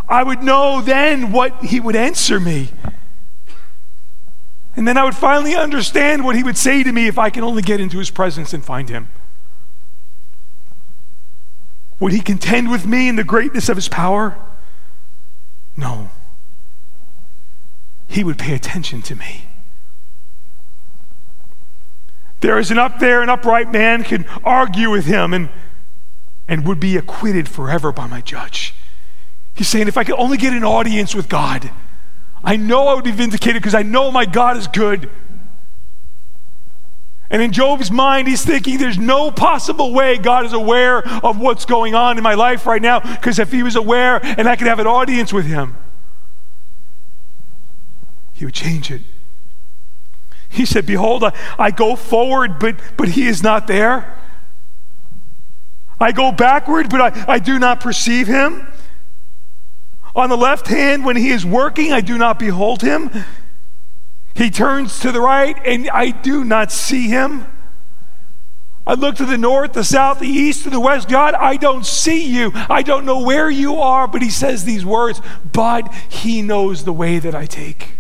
I 0.09 0.23
would 0.23 0.43
know 0.43 0.81
then 0.83 1.33
what 1.33 1.65
he 1.65 1.81
would 1.81 1.97
answer 1.97 2.39
me. 2.39 2.69
And 4.77 4.87
then 4.87 4.99
I 4.99 5.05
would 5.05 5.17
finally 5.17 5.57
understand 5.57 6.25
what 6.25 6.37
he 6.37 6.43
would 6.43 6.59
say 6.59 6.83
to 6.83 6.93
me 6.93 7.07
if 7.07 7.19
I 7.19 7.31
can 7.31 7.43
only 7.43 7.63
get 7.63 7.81
into 7.81 7.99
his 7.99 8.11
presence 8.11 8.53
and 8.53 8.63
find 8.63 8.91
him. 8.91 9.09
Would 11.99 12.13
he 12.13 12.21
contend 12.21 12.71
with 12.71 12.87
me 12.87 13.09
in 13.09 13.17
the 13.17 13.25
greatness 13.25 13.71
of 13.71 13.77
his 13.77 13.89
power? 13.89 14.37
No. 15.79 16.11
He 18.07 18.23
would 18.23 18.39
pay 18.39 18.55
attention 18.55 19.01
to 19.03 19.17
me. 19.17 19.47
There 22.41 22.59
is 22.59 22.71
an 22.71 22.79
up 22.79 22.99
there, 22.99 23.23
an 23.23 23.31
upright 23.31 23.73
man 23.73 24.05
can 24.05 24.27
argue 24.45 24.91
with 24.91 25.07
him 25.07 25.33
and, 25.33 25.49
and 26.47 26.67
would 26.67 26.79
be 26.79 26.99
acquitted 26.99 27.49
forever 27.49 27.93
by 27.93 28.07
my 28.07 28.21
judge. 28.21 28.75
He's 29.55 29.69
saying, 29.69 29.89
if 29.89 29.97
I 29.97 30.05
could 30.05 30.17
only 30.19 30.37
get 30.37 30.53
an 30.53 30.65
audience 30.65 31.15
with 31.15 31.31
God, 31.31 31.71
I 32.47 32.57
know 32.57 32.87
I 32.87 32.95
would 32.95 33.05
be 33.05 33.11
vindicated 33.11 33.61
because 33.61 33.75
I 33.75 33.83
know 33.83 34.13
my 34.13 34.25
God 34.25 34.57
is 34.57 34.69
good. 34.69 35.11
And 37.29 37.43
in 37.43 37.51
Job's 37.51 37.91
mind, 37.91 38.29
he's 38.29 38.45
thinking 38.45 38.79
there's 38.79 38.99
no 38.99 39.33
possible 39.33 39.93
way 39.93 40.17
God 40.17 40.47
is 40.47 40.53
aware 40.53 41.07
of 41.25 41.41
what's 41.41 41.65
going 41.65 41.97
on 41.97 42.17
in 42.17 42.23
my 42.23 42.35
life 42.35 42.65
right 42.65 42.81
now 42.81 43.01
because 43.01 43.41
if 43.41 43.51
he 43.51 43.65
was 43.65 43.75
aware 43.75 44.25
and 44.25 44.49
I 44.49 44.55
could 44.55 44.69
have 44.69 44.79
an 44.79 44.87
audience 44.87 45.33
with 45.33 45.45
him, 45.45 45.77
he 48.33 48.45
would 48.45 48.55
change 48.55 48.93
it. 48.93 49.03
He 50.49 50.65
said, 50.65 50.87
Behold, 50.87 51.25
I, 51.25 51.33
I 51.59 51.73
go 51.73 51.97
forward, 51.97 52.61
but, 52.61 52.77
but 52.97 53.09
he 53.09 53.27
is 53.27 53.43
not 53.43 53.67
there. 53.67 54.17
I 55.99 56.13
go 56.13 56.31
backward, 56.31 56.91
but 56.91 57.01
I, 57.01 57.25
I 57.35 57.39
do 57.41 57.59
not 57.59 57.81
perceive 57.81 58.29
him. 58.29 58.69
On 60.17 60.31
the 60.31 60.37
left 60.37 60.67
hand, 60.67 61.05
when 61.05 61.15
he 61.15 61.29
is 61.29 61.45
working, 61.45 61.93
I 61.93 62.01
do 62.01 62.17
not 62.17 62.39
behold 62.39 62.81
him. 62.81 63.11
He 64.35 64.51
turns 64.51 64.99
to 65.01 65.13
the 65.13 65.21
right, 65.21 65.57
and 65.65 65.91
I 65.91 66.11
do 66.11 66.43
not 66.43 66.73
see 66.73 67.09
him. 67.09 67.47
I 68.87 68.95
look 68.95 69.17
to 69.17 69.27
the 69.27 69.37
north, 69.37 69.75
the 69.75 69.85
south, 69.85 70.21
the 70.21 70.29
east, 70.29 70.65
and 70.65 70.75
the 70.75 70.81
west. 70.81 71.09
God, 71.09 71.35
I 71.35 71.57
don't 71.57 71.85
see 71.85 72.25
you. 72.25 72.51
I 72.55 72.83
don't 72.83 73.05
know 73.05 73.21
where 73.21 73.51
you 73.51 73.77
are, 73.77 74.09
but 74.09 74.23
he 74.23 74.31
says 74.31 74.65
these 74.65 74.87
words, 74.87 75.21
but 75.53 75.93
he 76.09 76.41
knows 76.41 76.85
the 76.85 76.93
way 76.95 77.19
that 77.19 77.35
I 77.35 77.45
take. 77.45 77.97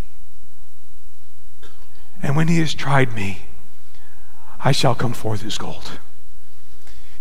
And 2.22 2.34
when 2.34 2.48
he 2.48 2.60
has 2.60 2.72
tried 2.72 3.14
me, 3.14 3.42
I 4.58 4.72
shall 4.72 4.94
come 4.94 5.12
forth 5.12 5.44
as 5.44 5.58
gold. 5.58 5.98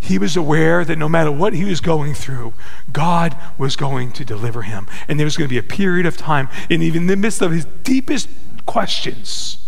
He 0.05 0.19
was 0.19 0.37
aware 0.37 0.85
that 0.85 0.99
no 0.99 1.09
matter 1.09 1.31
what 1.31 1.53
he 1.53 1.65
was 1.65 1.81
going 1.81 2.13
through, 2.13 2.53
God 2.91 3.35
was 3.57 3.75
going 3.75 4.11
to 4.13 4.23
deliver 4.23 4.61
him. 4.61 4.87
And 5.07 5.19
there 5.19 5.25
was 5.25 5.35
going 5.35 5.47
to 5.47 5.53
be 5.53 5.57
a 5.57 5.63
period 5.63 6.05
of 6.05 6.15
time, 6.15 6.47
and 6.69 6.83
even 6.83 7.03
in 7.03 7.07
the 7.07 7.15
midst 7.15 7.41
of 7.41 7.51
his 7.51 7.65
deepest 7.65 8.29
questions, 8.67 9.67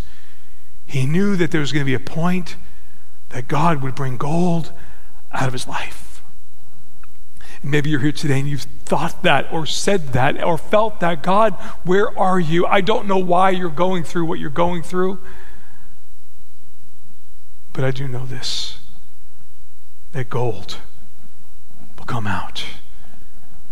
he 0.85 1.07
knew 1.07 1.35
that 1.37 1.49
there 1.49 1.61
was 1.61 1.71
going 1.71 1.83
to 1.83 1.89
be 1.89 1.95
a 1.95 1.99
point 1.99 2.55
that 3.29 3.47
God 3.47 3.81
would 3.81 3.95
bring 3.95 4.17
gold 4.17 4.71
out 5.31 5.47
of 5.47 5.53
his 5.53 5.67
life. 5.67 6.21
Maybe 7.63 7.89
you're 7.89 7.99
here 7.99 8.11
today 8.11 8.39
and 8.39 8.47
you've 8.47 8.67
thought 8.85 9.23
that 9.23 9.51
or 9.51 9.65
said 9.65 10.13
that 10.13 10.43
or 10.43 10.59
felt 10.59 10.99
that. 10.99 11.23
God, 11.23 11.53
where 11.83 12.17
are 12.17 12.39
you? 12.39 12.67
I 12.67 12.81
don't 12.81 13.07
know 13.07 13.17
why 13.17 13.49
you're 13.49 13.69
going 13.69 14.03
through 14.03 14.25
what 14.25 14.37
you're 14.37 14.51
going 14.51 14.83
through. 14.83 15.19
But 17.73 17.83
I 17.83 17.89
do 17.89 18.07
know 18.07 18.25
this 18.27 18.76
that 20.11 20.29
gold 20.29 20.77
will 21.97 22.05
come 22.05 22.27
out 22.27 22.65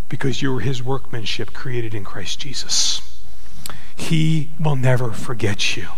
because 0.08 0.42
you 0.42 0.56
are 0.56 0.60
his 0.60 0.82
workmanship 0.82 1.52
created 1.52 1.94
in 1.94 2.04
Christ 2.04 2.38
Jesus. 2.38 3.20
He 3.96 4.50
will 4.60 4.76
never 4.76 5.12
forget 5.12 5.76
you. 5.76 5.88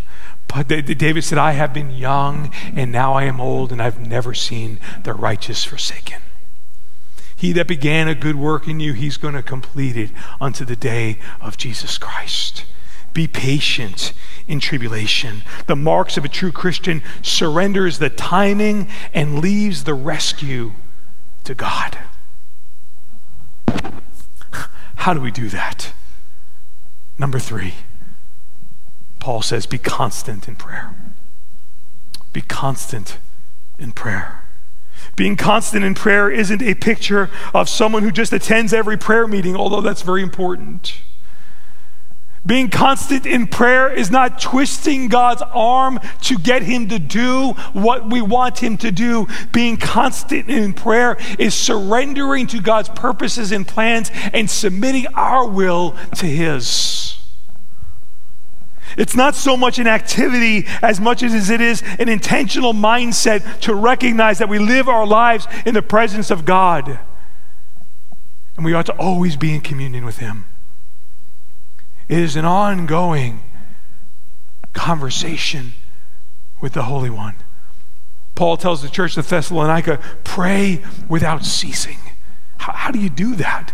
But 0.46 0.68
David 0.68 1.24
said, 1.24 1.36
I 1.36 1.52
have 1.52 1.74
been 1.74 1.90
young 1.90 2.52
and 2.74 2.90
now 2.90 3.12
I 3.12 3.24
am 3.24 3.40
old 3.40 3.70
and 3.70 3.82
I've 3.82 4.00
never 4.00 4.32
seen 4.32 4.80
the 5.02 5.12
righteous 5.12 5.64
forsaken. 5.64 6.22
He 7.36 7.52
that 7.52 7.68
began 7.68 8.08
a 8.08 8.14
good 8.14 8.36
work 8.36 8.66
in 8.66 8.80
you, 8.80 8.94
he's 8.94 9.16
going 9.16 9.34
to 9.34 9.42
complete 9.42 9.96
it 9.96 10.10
unto 10.40 10.64
the 10.64 10.74
day 10.74 11.18
of 11.40 11.56
Jesus 11.56 11.98
Christ. 11.98 12.64
Be 13.12 13.28
patient 13.28 14.12
in 14.48 14.58
tribulation. 14.58 15.42
The 15.66 15.76
marks 15.76 16.16
of 16.16 16.24
a 16.24 16.28
true 16.28 16.50
Christian 16.50 17.02
surrenders 17.22 17.98
the 17.98 18.10
timing 18.10 18.88
and 19.14 19.38
leaves 19.38 19.84
the 19.84 19.94
rescue 19.94 20.72
to 21.44 21.54
God. 21.54 21.98
How 24.96 25.14
do 25.14 25.20
we 25.20 25.30
do 25.30 25.48
that? 25.50 25.92
Number 27.18 27.38
three, 27.38 27.74
Paul 29.20 29.42
says, 29.42 29.66
be 29.66 29.78
constant 29.78 30.48
in 30.48 30.56
prayer. 30.56 30.94
Be 32.32 32.40
constant 32.40 33.18
in 33.78 33.92
prayer. 33.92 34.44
Being 35.16 35.36
constant 35.36 35.84
in 35.84 35.94
prayer 35.94 36.30
isn't 36.30 36.62
a 36.62 36.74
picture 36.74 37.30
of 37.52 37.68
someone 37.68 38.02
who 38.02 38.10
just 38.10 38.32
attends 38.32 38.72
every 38.72 38.96
prayer 38.96 39.26
meeting, 39.26 39.56
although 39.56 39.80
that's 39.80 40.02
very 40.02 40.22
important. 40.22 41.00
Being 42.46 42.70
constant 42.70 43.26
in 43.26 43.46
prayer 43.46 43.92
is 43.92 44.10
not 44.10 44.40
twisting 44.40 45.08
God's 45.08 45.42
arm 45.42 46.00
to 46.22 46.38
get 46.38 46.62
him 46.62 46.88
to 46.88 46.98
do 46.98 47.50
what 47.72 48.08
we 48.08 48.22
want 48.22 48.58
him 48.58 48.76
to 48.78 48.90
do. 48.90 49.26
Being 49.52 49.76
constant 49.76 50.48
in 50.48 50.72
prayer 50.72 51.18
is 51.38 51.54
surrendering 51.54 52.46
to 52.48 52.60
God's 52.60 52.88
purposes 52.88 53.52
and 53.52 53.66
plans 53.66 54.10
and 54.32 54.48
submitting 54.48 55.06
our 55.08 55.46
will 55.46 55.96
to 56.16 56.26
his. 56.26 57.18
It's 58.96 59.14
not 59.14 59.34
so 59.34 59.56
much 59.56 59.78
an 59.78 59.86
activity 59.86 60.66
as 60.80 61.00
much 61.00 61.22
as 61.22 61.50
it 61.50 61.60
is 61.60 61.82
an 61.98 62.08
intentional 62.08 62.72
mindset 62.72 63.60
to 63.60 63.74
recognize 63.74 64.38
that 64.38 64.48
we 64.48 64.58
live 64.58 64.88
our 64.88 65.06
lives 65.06 65.46
in 65.66 65.74
the 65.74 65.82
presence 65.82 66.30
of 66.30 66.44
God. 66.44 66.98
And 68.56 68.64
we 68.64 68.72
ought 68.72 68.86
to 68.86 68.96
always 68.96 69.36
be 69.36 69.54
in 69.54 69.60
communion 69.60 70.04
with 70.04 70.18
Him. 70.18 70.46
It 72.08 72.18
is 72.18 72.36
an 72.36 72.44
ongoing 72.44 73.42
conversation 74.72 75.72
with 76.60 76.72
the 76.72 76.84
Holy 76.84 77.10
One. 77.10 77.34
Paul 78.34 78.56
tells 78.56 78.82
the 78.82 78.88
church 78.88 79.16
of 79.16 79.28
Thessalonica, 79.28 80.00
pray 80.24 80.82
without 81.08 81.44
ceasing. 81.44 81.98
How, 82.58 82.72
how 82.72 82.90
do 82.90 82.98
you 82.98 83.10
do 83.10 83.34
that? 83.36 83.72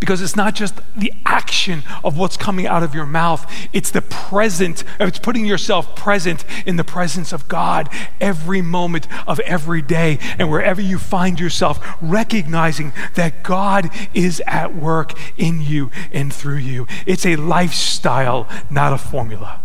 Because 0.00 0.20
it's 0.20 0.36
not 0.36 0.54
just 0.54 0.80
the 0.96 1.12
action 1.24 1.82
of 2.04 2.18
what's 2.18 2.36
coming 2.36 2.66
out 2.66 2.82
of 2.82 2.94
your 2.94 3.06
mouth, 3.06 3.50
it's 3.72 3.90
the 3.90 4.02
present, 4.02 4.84
it's 5.00 5.18
putting 5.18 5.46
yourself 5.46 5.96
present 5.96 6.44
in 6.66 6.76
the 6.76 6.84
presence 6.84 7.32
of 7.32 7.48
God 7.48 7.88
every 8.20 8.62
moment 8.62 9.08
of 9.26 9.40
every 9.40 9.82
day. 9.82 10.18
And 10.38 10.50
wherever 10.50 10.80
you 10.80 10.98
find 10.98 11.40
yourself, 11.40 11.78
recognizing 12.00 12.92
that 13.14 13.42
God 13.42 13.90
is 14.14 14.42
at 14.46 14.74
work 14.74 15.12
in 15.38 15.62
you 15.62 15.90
and 16.12 16.32
through 16.32 16.58
you. 16.58 16.86
It's 17.06 17.26
a 17.26 17.36
lifestyle, 17.36 18.48
not 18.70 18.92
a 18.92 18.98
formula. 18.98 19.60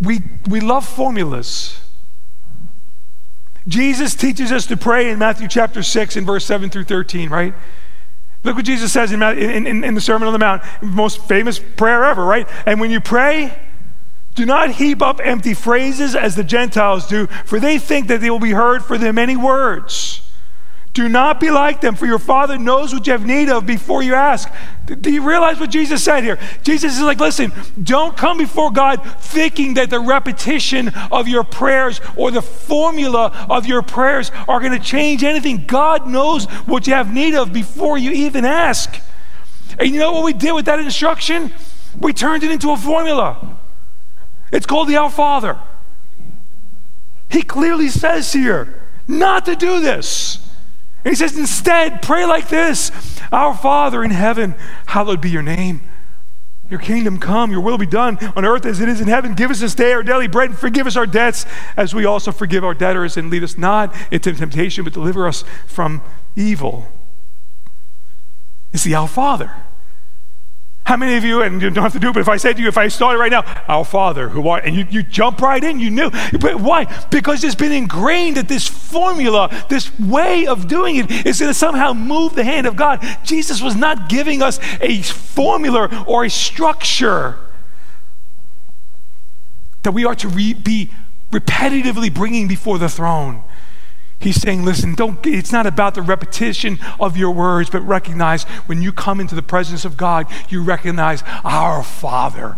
We, 0.00 0.20
we 0.48 0.60
love 0.60 0.86
formulas. 0.86 1.80
Jesus 3.68 4.14
teaches 4.14 4.50
us 4.50 4.66
to 4.66 4.76
pray 4.76 5.10
in 5.10 5.18
Matthew 5.18 5.46
chapter 5.46 5.82
6 5.82 6.16
and 6.16 6.26
verse 6.26 6.44
7 6.46 6.70
through 6.70 6.84
13, 6.84 7.28
right? 7.28 7.54
Look 8.42 8.56
what 8.56 8.64
Jesus 8.64 8.92
says 8.92 9.12
in, 9.12 9.22
in, 9.22 9.84
in, 9.84 9.94
the 9.94 10.00
Sermon 10.00 10.26
on 10.26 10.32
the 10.32 10.38
Mount, 10.38 10.62
most 10.80 11.22
famous 11.26 11.58
prayer 11.58 12.04
ever, 12.04 12.24
right? 12.24 12.48
And 12.64 12.80
when 12.80 12.90
you 12.90 13.00
pray, 13.00 13.56
do 14.34 14.46
not 14.46 14.70
heap 14.70 15.02
up 15.02 15.20
empty 15.22 15.52
phrases 15.52 16.14
as 16.14 16.34
the 16.34 16.44
Gentiles 16.44 17.06
do, 17.06 17.26
for 17.44 17.60
they 17.60 17.78
think 17.78 18.06
that 18.06 18.20
they 18.20 18.30
will 18.30 18.38
be 18.38 18.52
heard 18.52 18.84
for 18.84 18.96
their 18.96 19.12
many 19.12 19.36
words. 19.36 20.22
Do 20.94 21.08
not 21.08 21.38
be 21.38 21.50
like 21.50 21.80
them, 21.80 21.94
for 21.94 22.06
your 22.06 22.18
Father 22.18 22.56
knows 22.56 22.94
what 22.94 23.06
you 23.06 23.12
have 23.12 23.26
need 23.26 23.48
of 23.48 23.66
before 23.66 24.02
you 24.02 24.14
ask. 24.14 24.48
Do 24.88 25.12
you 25.12 25.22
realize 25.22 25.60
what 25.60 25.70
Jesus 25.70 26.02
said 26.02 26.24
here? 26.24 26.38
Jesus 26.62 26.96
is 26.96 27.02
like, 27.02 27.20
listen, 27.20 27.52
don't 27.82 28.16
come 28.16 28.38
before 28.38 28.70
God 28.70 29.04
thinking 29.20 29.74
that 29.74 29.90
the 29.90 30.00
repetition 30.00 30.88
of 31.10 31.28
your 31.28 31.44
prayers 31.44 32.00
or 32.16 32.30
the 32.30 32.40
formula 32.40 33.46
of 33.50 33.66
your 33.66 33.82
prayers 33.82 34.30
are 34.48 34.60
going 34.60 34.72
to 34.72 34.78
change 34.78 35.22
anything. 35.22 35.66
God 35.66 36.08
knows 36.08 36.46
what 36.66 36.86
you 36.86 36.94
have 36.94 37.12
need 37.12 37.34
of 37.34 37.52
before 37.52 37.98
you 37.98 38.10
even 38.12 38.46
ask. 38.46 39.00
And 39.78 39.90
you 39.90 39.98
know 39.98 40.12
what 40.12 40.24
we 40.24 40.32
did 40.32 40.52
with 40.52 40.64
that 40.64 40.78
instruction? 40.78 41.52
We 42.00 42.14
turned 42.14 42.42
it 42.42 42.50
into 42.50 42.70
a 42.70 42.76
formula. 42.76 43.58
It's 44.50 44.66
called 44.66 44.88
the 44.88 44.96
Our 44.96 45.10
Father. 45.10 45.58
He 47.28 47.42
clearly 47.42 47.88
says 47.88 48.32
here 48.32 48.82
not 49.06 49.44
to 49.44 49.54
do 49.54 49.80
this. 49.80 50.47
And 51.04 51.12
he 51.12 51.14
says, 51.14 51.36
instead, 51.36 52.02
pray 52.02 52.26
like 52.26 52.48
this 52.48 52.90
Our 53.32 53.56
Father 53.56 54.02
in 54.02 54.10
heaven, 54.10 54.54
hallowed 54.86 55.20
be 55.20 55.30
your 55.30 55.42
name. 55.42 55.80
Your 56.70 56.80
kingdom 56.80 57.18
come, 57.18 57.50
your 57.50 57.62
will 57.62 57.78
be 57.78 57.86
done 57.86 58.18
on 58.36 58.44
earth 58.44 58.66
as 58.66 58.80
it 58.80 58.90
is 58.90 59.00
in 59.00 59.08
heaven. 59.08 59.34
Give 59.34 59.50
us 59.50 59.60
this 59.60 59.74
day 59.74 59.92
our 59.92 60.02
daily 60.02 60.28
bread 60.28 60.50
and 60.50 60.58
forgive 60.58 60.86
us 60.86 60.96
our 60.96 61.06
debts 61.06 61.46
as 61.78 61.94
we 61.94 62.04
also 62.04 62.30
forgive 62.30 62.62
our 62.62 62.74
debtors. 62.74 63.16
And 63.16 63.30
lead 63.30 63.42
us 63.42 63.56
not 63.56 63.94
into 64.10 64.34
temptation, 64.34 64.84
but 64.84 64.92
deliver 64.92 65.26
us 65.26 65.44
from 65.66 66.02
evil. 66.36 66.86
It's 68.72 68.84
the 68.84 68.94
Our 68.94 69.08
Father. 69.08 69.54
How 70.88 70.96
many 70.96 71.16
of 71.18 71.24
you, 71.24 71.42
and 71.42 71.60
you 71.60 71.68
don't 71.68 71.82
have 71.82 71.92
to 71.92 71.98
do 71.98 72.08
it, 72.08 72.14
but 72.14 72.20
if 72.20 72.30
I 72.30 72.38
said 72.38 72.56
to 72.56 72.62
you, 72.62 72.68
if 72.68 72.78
I 72.78 72.88
started 72.88 73.18
right 73.18 73.30
now, 73.30 73.42
Our 73.68 73.84
Father 73.84 74.30
who 74.30 74.48
art, 74.48 74.64
and 74.64 74.74
you, 74.74 74.86
you 74.88 75.02
jump 75.02 75.42
right 75.42 75.62
in, 75.62 75.78
you 75.78 75.90
knew. 75.90 76.08
But 76.40 76.62
why? 76.62 76.86
Because 77.10 77.44
it's 77.44 77.54
been 77.54 77.72
ingrained 77.72 78.38
that 78.38 78.48
this 78.48 78.66
formula, 78.66 79.50
this 79.68 79.96
way 79.98 80.46
of 80.46 80.66
doing 80.66 80.96
it, 80.96 81.10
is 81.26 81.40
going 81.40 81.50
to 81.50 81.54
somehow 81.54 81.92
move 81.92 82.34
the 82.34 82.42
hand 82.42 82.66
of 82.66 82.74
God. 82.74 83.06
Jesus 83.22 83.60
was 83.60 83.76
not 83.76 84.08
giving 84.08 84.40
us 84.40 84.58
a 84.80 85.02
formula 85.02 86.06
or 86.08 86.24
a 86.24 86.30
structure 86.30 87.36
that 89.82 89.92
we 89.92 90.06
are 90.06 90.14
to 90.14 90.28
re- 90.28 90.54
be 90.54 90.90
repetitively 91.30 92.14
bringing 92.14 92.48
before 92.48 92.78
the 92.78 92.88
throne. 92.88 93.42
He's 94.20 94.40
saying, 94.40 94.64
listen, 94.64 94.94
don't, 94.94 95.24
it's 95.24 95.52
not 95.52 95.66
about 95.66 95.94
the 95.94 96.02
repetition 96.02 96.78
of 96.98 97.16
your 97.16 97.30
words, 97.30 97.70
but 97.70 97.80
recognize 97.80 98.42
when 98.66 98.82
you 98.82 98.92
come 98.92 99.20
into 99.20 99.36
the 99.36 99.42
presence 99.42 99.84
of 99.84 99.96
God, 99.96 100.26
you 100.48 100.62
recognize 100.62 101.22
our 101.44 101.84
Father. 101.84 102.56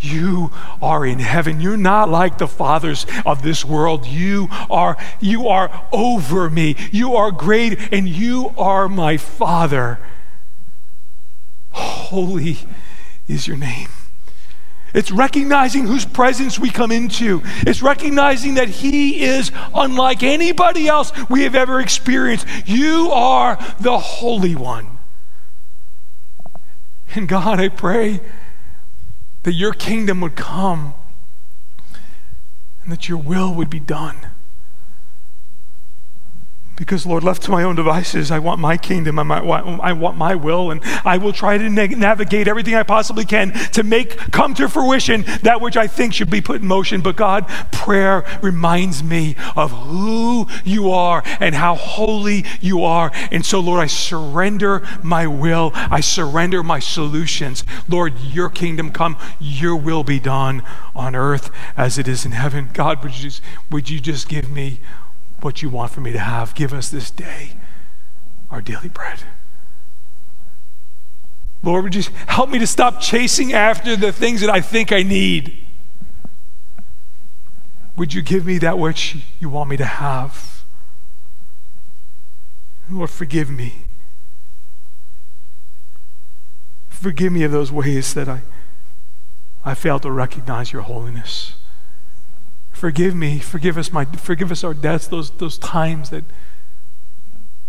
You 0.00 0.50
are 0.80 1.06
in 1.06 1.20
heaven. 1.20 1.60
You're 1.60 1.76
not 1.76 2.08
like 2.08 2.38
the 2.38 2.48
fathers 2.48 3.06
of 3.24 3.42
this 3.42 3.64
world. 3.64 4.06
You 4.06 4.48
are, 4.70 4.96
you 5.20 5.48
are 5.48 5.86
over 5.92 6.50
me. 6.50 6.76
You 6.90 7.14
are 7.14 7.30
great, 7.30 7.92
and 7.92 8.08
you 8.08 8.52
are 8.58 8.88
my 8.88 9.16
Father. 9.16 10.00
Holy 11.70 12.58
is 13.28 13.46
your 13.46 13.56
name. 13.56 13.88
It's 14.94 15.10
recognizing 15.10 15.86
whose 15.86 16.04
presence 16.04 16.58
we 16.58 16.70
come 16.70 16.90
into. 16.90 17.42
It's 17.62 17.82
recognizing 17.82 18.54
that 18.54 18.68
He 18.68 19.22
is 19.22 19.50
unlike 19.74 20.22
anybody 20.22 20.88
else 20.88 21.12
we 21.28 21.42
have 21.42 21.54
ever 21.54 21.80
experienced. 21.80 22.46
You 22.66 23.10
are 23.10 23.58
the 23.80 23.98
Holy 23.98 24.54
One. 24.54 24.98
And 27.14 27.28
God, 27.28 27.60
I 27.60 27.68
pray 27.68 28.20
that 29.42 29.52
your 29.52 29.72
kingdom 29.72 30.20
would 30.20 30.36
come 30.36 30.94
and 32.82 32.92
that 32.92 33.08
your 33.08 33.18
will 33.18 33.54
would 33.54 33.70
be 33.70 33.80
done. 33.80 34.16
Because, 36.74 37.04
Lord, 37.04 37.22
left 37.22 37.42
to 37.42 37.50
my 37.50 37.62
own 37.62 37.76
devices, 37.76 38.30
I 38.30 38.38
want 38.38 38.58
my 38.58 38.78
kingdom, 38.78 39.18
I, 39.18 39.40
I 39.40 39.92
want 39.92 40.16
my 40.16 40.34
will, 40.34 40.70
and 40.70 40.80
I 41.04 41.18
will 41.18 41.34
try 41.34 41.58
to 41.58 41.68
na- 41.68 41.86
navigate 41.86 42.48
everything 42.48 42.74
I 42.74 42.82
possibly 42.82 43.26
can 43.26 43.52
to 43.72 43.82
make 43.82 44.16
come 44.32 44.54
to 44.54 44.68
fruition 44.70 45.24
that 45.42 45.60
which 45.60 45.76
I 45.76 45.86
think 45.86 46.14
should 46.14 46.30
be 46.30 46.40
put 46.40 46.62
in 46.62 46.66
motion. 46.66 47.02
But, 47.02 47.16
God, 47.16 47.46
prayer 47.72 48.24
reminds 48.42 49.04
me 49.04 49.36
of 49.54 49.70
who 49.70 50.46
you 50.64 50.90
are 50.90 51.22
and 51.40 51.54
how 51.54 51.74
holy 51.74 52.46
you 52.60 52.84
are. 52.84 53.12
And 53.30 53.44
so, 53.44 53.60
Lord, 53.60 53.80
I 53.80 53.86
surrender 53.86 54.86
my 55.02 55.26
will, 55.26 55.72
I 55.74 56.00
surrender 56.00 56.62
my 56.62 56.78
solutions. 56.78 57.64
Lord, 57.86 58.18
your 58.18 58.48
kingdom 58.48 58.92
come, 58.92 59.18
your 59.38 59.76
will 59.76 60.04
be 60.04 60.18
done 60.18 60.62
on 60.96 61.14
earth 61.14 61.50
as 61.76 61.98
it 61.98 62.08
is 62.08 62.24
in 62.24 62.32
heaven. 62.32 62.70
God, 62.72 63.02
would 63.02 63.14
you 63.14 63.24
just, 63.24 63.42
would 63.70 63.90
you 63.90 64.00
just 64.00 64.28
give 64.28 64.50
me 64.50 64.80
what 65.42 65.62
you 65.62 65.68
want 65.68 65.90
for 65.90 66.00
me 66.00 66.12
to 66.12 66.18
have. 66.18 66.54
Give 66.54 66.72
us 66.72 66.88
this 66.88 67.10
day 67.10 67.52
our 68.50 68.60
daily 68.60 68.88
bread. 68.88 69.24
Lord, 71.62 71.84
would 71.84 71.94
you 71.94 72.02
help 72.26 72.50
me 72.50 72.58
to 72.58 72.66
stop 72.66 73.00
chasing 73.00 73.52
after 73.52 73.96
the 73.96 74.12
things 74.12 74.40
that 74.40 74.50
I 74.50 74.60
think 74.60 74.92
I 74.92 75.02
need? 75.02 75.56
Would 77.96 78.14
you 78.14 78.22
give 78.22 78.44
me 78.44 78.58
that 78.58 78.78
which 78.78 79.18
you 79.38 79.48
want 79.48 79.70
me 79.70 79.76
to 79.76 79.84
have? 79.84 80.64
Lord, 82.90 83.10
forgive 83.10 83.48
me. 83.48 83.84
Forgive 86.88 87.32
me 87.32 87.42
of 87.44 87.52
those 87.52 87.70
ways 87.70 88.14
that 88.14 88.28
I, 88.28 88.42
I 89.64 89.74
failed 89.74 90.02
to 90.02 90.10
recognize 90.10 90.72
your 90.72 90.82
holiness. 90.82 91.54
Forgive 92.82 93.14
me, 93.14 93.38
forgive 93.38 93.78
us, 93.78 93.92
my, 93.92 94.04
forgive 94.04 94.50
us 94.50 94.64
our 94.64 94.74
debts, 94.74 95.06
those, 95.06 95.30
those 95.30 95.56
times 95.56 96.10
that, 96.10 96.24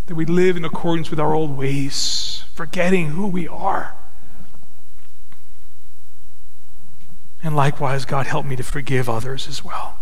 that 0.07 0.15
we 0.15 0.25
live 0.25 0.57
in 0.57 0.65
accordance 0.65 1.11
with 1.11 1.19
our 1.19 1.35
old 1.35 1.55
ways, 1.55 2.43
forgetting 2.55 3.09
who 3.09 3.27
we 3.27 3.47
are. 3.47 3.93
And 7.43 7.55
likewise, 7.55 8.05
God, 8.05 8.25
help 8.25 8.47
me 8.47 8.55
to 8.55 8.63
forgive 8.63 9.07
others 9.07 9.47
as 9.47 9.63
well. 9.63 9.99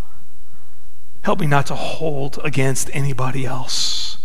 Help 1.24 1.41
me 1.41 1.45
not 1.45 1.65
to 1.65 1.76
hold 1.76 2.39
against 2.41 2.89
anybody 2.93 3.45
else. 3.45 4.17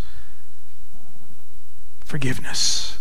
Forgiveness. 2.05 3.01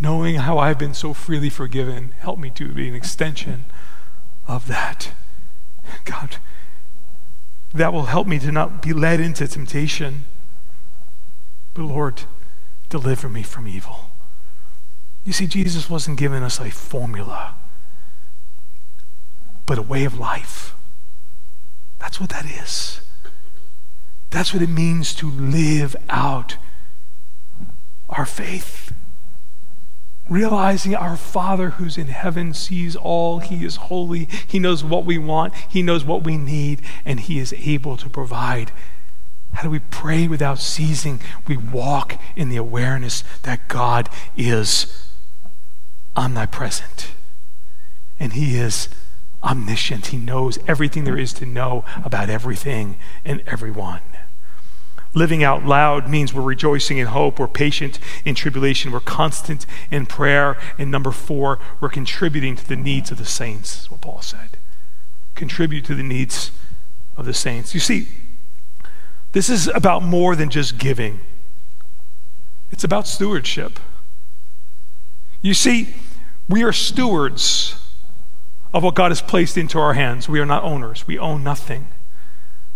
Knowing 0.00 0.36
how 0.36 0.56
I've 0.56 0.78
been 0.78 0.94
so 0.94 1.12
freely 1.12 1.50
forgiven, 1.50 2.14
help 2.20 2.38
me 2.38 2.48
to 2.48 2.68
be 2.68 2.88
an 2.88 2.94
extension 2.94 3.66
of 4.48 4.66
that. 4.66 5.12
God, 6.06 6.38
that 7.74 7.92
will 7.92 8.04
help 8.04 8.26
me 8.26 8.38
to 8.38 8.52
not 8.52 8.82
be 8.82 8.92
led 8.92 9.20
into 9.20 9.48
temptation. 9.48 10.24
But 11.74 11.84
Lord, 11.84 12.22
deliver 12.88 13.28
me 13.28 13.42
from 13.42 13.66
evil. 13.66 14.10
You 15.24 15.32
see, 15.32 15.46
Jesus 15.46 15.88
wasn't 15.88 16.18
giving 16.18 16.42
us 16.42 16.60
a 16.60 16.70
formula, 16.70 17.54
but 19.66 19.78
a 19.78 19.82
way 19.82 20.04
of 20.04 20.18
life. 20.18 20.74
That's 21.98 22.20
what 22.20 22.30
that 22.30 22.44
is. 22.44 23.00
That's 24.30 24.52
what 24.52 24.62
it 24.62 24.68
means 24.68 25.14
to 25.16 25.30
live 25.30 25.94
out 26.08 26.56
our 28.08 28.26
faith 28.26 28.91
realizing 30.28 30.94
our 30.94 31.16
Father 31.16 31.70
who's 31.70 31.98
in 31.98 32.06
heaven 32.06 32.54
sees 32.54 32.96
all. 32.96 33.40
He 33.40 33.64
is 33.64 33.76
holy. 33.76 34.28
He 34.46 34.58
knows 34.58 34.82
what 34.84 35.04
we 35.04 35.18
want, 35.18 35.54
He 35.68 35.82
knows 35.82 36.04
what 36.04 36.24
we 36.24 36.36
need, 36.36 36.80
and 37.04 37.20
He 37.20 37.38
is 37.38 37.54
able 37.54 37.96
to 37.96 38.08
provide. 38.08 38.72
How 39.54 39.64
do 39.64 39.70
we 39.70 39.80
pray 39.80 40.26
without 40.28 40.58
ceasing? 40.58 41.20
We 41.46 41.56
walk 41.56 42.18
in 42.36 42.48
the 42.48 42.56
awareness 42.56 43.22
that 43.42 43.68
God 43.68 44.08
is 44.36 45.08
omnipresent 46.16 47.12
and 48.18 48.32
He 48.32 48.56
is 48.56 48.88
omniscient. 49.42 50.06
He 50.06 50.16
knows 50.16 50.58
everything 50.66 51.04
there 51.04 51.18
is 51.18 51.32
to 51.34 51.46
know 51.46 51.84
about 52.04 52.30
everything 52.30 52.96
and 53.24 53.42
everyone. 53.46 54.00
Living 55.14 55.44
out 55.44 55.64
loud 55.66 56.08
means 56.08 56.32
we're 56.32 56.42
rejoicing 56.42 56.96
in 56.96 57.08
hope, 57.08 57.38
we're 57.38 57.46
patient 57.46 57.98
in 58.24 58.34
tribulation, 58.34 58.90
we're 58.92 59.00
constant 59.00 59.66
in 59.90 60.06
prayer. 60.06 60.56
And 60.78 60.90
number 60.90 61.10
four, 61.10 61.58
we're 61.80 61.90
contributing 61.90 62.56
to 62.56 62.66
the 62.66 62.76
needs 62.76 63.10
of 63.10 63.18
the 63.18 63.26
saints, 63.26 63.82
is 63.82 63.90
what 63.90 64.00
Paul 64.00 64.22
said. 64.22 64.56
Contribute 65.34 65.84
to 65.84 65.94
the 65.94 66.02
needs 66.02 66.50
of 67.16 67.26
the 67.26 67.34
saints. 67.34 67.74
You 67.74 67.80
see, 67.80 68.08
this 69.32 69.50
is 69.50 69.68
about 69.68 70.02
more 70.02 70.34
than 70.34 70.48
just 70.48 70.78
giving, 70.78 71.20
it's 72.70 72.84
about 72.84 73.06
stewardship. 73.06 73.78
You 75.42 75.52
see, 75.54 75.94
we 76.48 76.62
are 76.62 76.72
stewards 76.72 77.74
of 78.72 78.82
what 78.82 78.94
God 78.94 79.10
has 79.10 79.20
placed 79.20 79.58
into 79.58 79.78
our 79.78 79.92
hands. 79.92 80.28
We 80.28 80.40
are 80.40 80.46
not 80.46 80.62
owners, 80.62 81.06
we 81.06 81.18
own 81.18 81.44
nothing. 81.44 81.88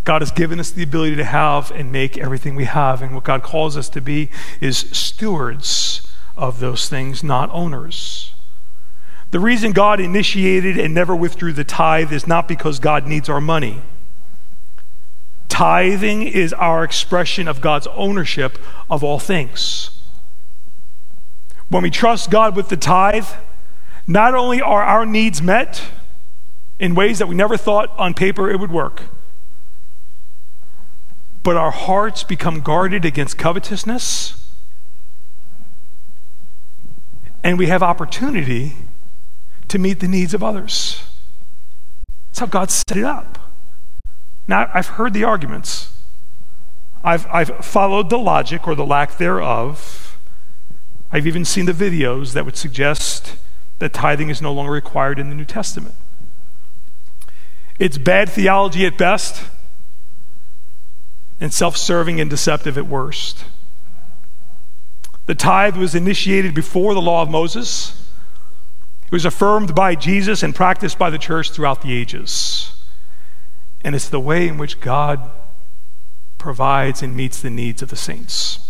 God 0.07 0.23
has 0.23 0.31
given 0.31 0.61
us 0.61 0.71
the 0.71 0.85
ability 0.85 1.17
to 1.17 1.25
have 1.25 1.73
and 1.73 1.91
make 1.91 2.17
everything 2.17 2.55
we 2.55 2.65
have. 2.65 3.03
And 3.03 3.13
what 3.13 3.25
God 3.25 3.43
calls 3.43 3.77
us 3.77 3.89
to 3.89 4.01
be 4.01 4.31
is 4.61 4.79
stewards 4.79 6.07
of 6.37 6.61
those 6.61 6.89
things, 6.89 7.25
not 7.25 7.51
owners. 7.51 8.33
The 9.33 9.41
reason 9.41 9.73
God 9.73 9.99
initiated 9.99 10.79
and 10.79 10.95
never 10.95 11.17
withdrew 11.17 11.53
the 11.53 11.65
tithe 11.65 12.13
is 12.13 12.25
not 12.25 12.47
because 12.47 12.79
God 12.79 13.09
needs 13.09 13.29
our 13.29 13.41
money. 13.41 13.83
Tithing 15.49 16.23
is 16.23 16.53
our 16.53 16.85
expression 16.85 17.49
of 17.49 17.61
God's 17.61 17.89
ownership 17.89 18.61
of 18.89 19.03
all 19.03 19.19
things. 19.19 19.91
When 21.69 21.83
we 21.83 21.91
trust 21.91 22.31
God 22.31 22.55
with 22.55 22.69
the 22.69 22.77
tithe, 22.77 23.27
not 24.07 24.37
only 24.37 24.61
are 24.63 24.85
our 24.85 25.05
needs 25.05 25.43
met 25.43 25.83
in 26.79 26.95
ways 26.95 27.19
that 27.19 27.27
we 27.27 27.35
never 27.35 27.57
thought 27.57 27.91
on 27.99 28.15
paper 28.15 28.49
it 28.49 28.61
would 28.61 28.71
work, 28.71 29.03
but 31.47 31.57
our 31.57 31.71
hearts 31.71 32.25
become 32.25 32.61
guarded 32.61 33.05
against 33.05 33.39
covetousness, 33.39 34.51
and 37.45 37.57
we 37.57 37.69
have 37.69 37.85
opportunity 37.85 38.75
to 39.69 39.79
meet 39.79 40.01
the 40.01 40.09
needs 40.09 40.35
of 40.35 40.43
others. 40.43 41.05
That's 42.27 42.41
how 42.41 42.47
God 42.47 42.73
set 42.73 42.97
it 42.97 43.05
up. 43.05 43.39
Now, 44.49 44.69
I've 44.75 44.89
heard 44.89 45.15
the 45.15 45.23
arguments, 45.23 45.93
I've, 47.05 47.29
I've 47.29 47.65
followed 47.65 48.11
the 48.11 48.19
logic 48.19 48.67
or 48.67 48.75
the 48.75 48.85
lack 48.85 49.17
thereof. 49.17 50.19
I've 51.13 51.29
even 51.29 51.45
seen 51.45 51.67
the 51.67 51.73
videos 51.73 52.33
that 52.33 52.45
would 52.45 52.57
suggest 52.57 53.37
that 53.79 53.93
tithing 53.93 54.31
is 54.31 54.43
no 54.43 54.53
longer 54.53 54.73
required 54.73 55.21
in 55.21 55.29
the 55.29 55.37
New 55.37 55.45
Testament. 55.45 55.95
It's 57.79 57.99
bad 57.99 58.29
theology 58.29 58.85
at 58.85 58.99
best 58.99 59.49
and 61.41 61.53
self 61.53 61.77
serving 61.77 62.21
and 62.21 62.31
deceptive 62.31 62.79
at 62.79 62.87
worst. 62.87 63.45
The 65.27 65.35
tithe 65.35 65.77
was 65.77 65.95
initiated 65.95 66.55
before 66.55 66.95
the 66.95 67.03
law 67.03 67.23
of 67.23 67.31
Moses. 67.31 68.03
It 69.07 69.13
was 69.13 69.25
affirmed 69.25 69.75
by 69.75 69.95
Jesus 69.95 70.43
and 70.43 70.55
practiced 70.55 70.99
by 70.99 71.11
the 71.11 71.19
church 71.19 71.51
throughout 71.51 71.83
the 71.83 71.93
ages. 71.93 72.73
And 73.83 73.95
it's 73.95 74.09
the 74.09 74.21
way 74.21 74.49
in 74.49 74.59
which 74.59 74.81
God 74.81 75.31
provides 76.39 77.03
and 77.03 77.17
meets 77.17 77.41
the 77.41 77.51
needs 77.51 77.83
of 77.83 77.91
the 77.91 77.97
saints. 77.97 78.61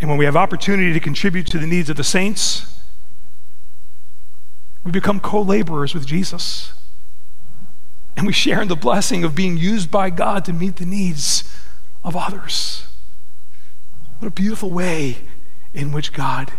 And 0.00 0.10
when 0.10 0.18
we 0.18 0.26
have 0.26 0.36
opportunity 0.36 0.92
to 0.92 1.00
contribute 1.00 1.46
to 1.48 1.58
the 1.58 1.66
needs 1.66 1.88
of 1.88 1.96
the 1.96 2.04
saints, 2.04 2.80
we 4.84 4.90
become 4.90 5.20
co 5.20 5.40
laborers 5.40 5.94
with 5.94 6.06
Jesus. 6.06 6.72
And 8.16 8.26
we 8.26 8.32
share 8.32 8.62
in 8.62 8.68
the 8.68 8.76
blessing 8.76 9.24
of 9.24 9.34
being 9.34 9.56
used 9.56 9.90
by 9.90 10.10
God 10.10 10.44
to 10.46 10.52
meet 10.52 10.76
the 10.76 10.86
needs 10.86 11.44
of 12.02 12.16
others. 12.16 12.86
What 14.18 14.28
a 14.28 14.30
beautiful 14.30 14.70
way 14.70 15.18
in 15.74 15.92
which 15.92 16.12
God, 16.12 16.52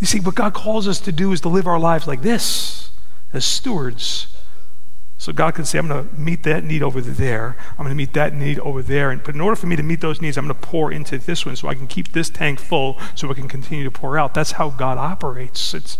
you 0.00 0.06
see, 0.06 0.20
what 0.20 0.34
God 0.34 0.54
calls 0.54 0.88
us 0.88 1.00
to 1.00 1.12
do 1.12 1.32
is 1.32 1.42
to 1.42 1.48
live 1.48 1.66
our 1.66 1.78
lives 1.78 2.06
like 2.06 2.22
this 2.22 2.90
as 3.32 3.44
stewards. 3.44 4.28
So 5.18 5.32
God 5.32 5.56
can 5.56 5.64
say, 5.64 5.78
I'm 5.78 5.88
going 5.88 6.08
to 6.08 6.14
meet 6.14 6.44
that 6.44 6.62
need 6.62 6.82
over 6.82 7.00
there. 7.00 7.56
I'm 7.72 7.84
going 7.84 7.90
to 7.90 7.94
meet 7.96 8.12
that 8.14 8.32
need 8.32 8.60
over 8.60 8.82
there. 8.82 9.10
And, 9.10 9.22
but 9.22 9.34
in 9.34 9.40
order 9.40 9.56
for 9.56 9.66
me 9.66 9.74
to 9.74 9.82
meet 9.82 10.00
those 10.00 10.20
needs, 10.20 10.38
I'm 10.38 10.46
going 10.46 10.58
to 10.58 10.66
pour 10.66 10.92
into 10.92 11.18
this 11.18 11.44
one 11.44 11.56
so 11.56 11.66
I 11.66 11.74
can 11.74 11.88
keep 11.88 12.12
this 12.12 12.30
tank 12.30 12.60
full 12.60 12.98
so 13.16 13.28
I 13.28 13.34
can 13.34 13.48
continue 13.48 13.84
to 13.84 13.90
pour 13.90 14.16
out. 14.16 14.32
That's 14.32 14.52
how 14.52 14.70
God 14.70 14.96
operates. 14.96 15.74
It's 15.74 15.98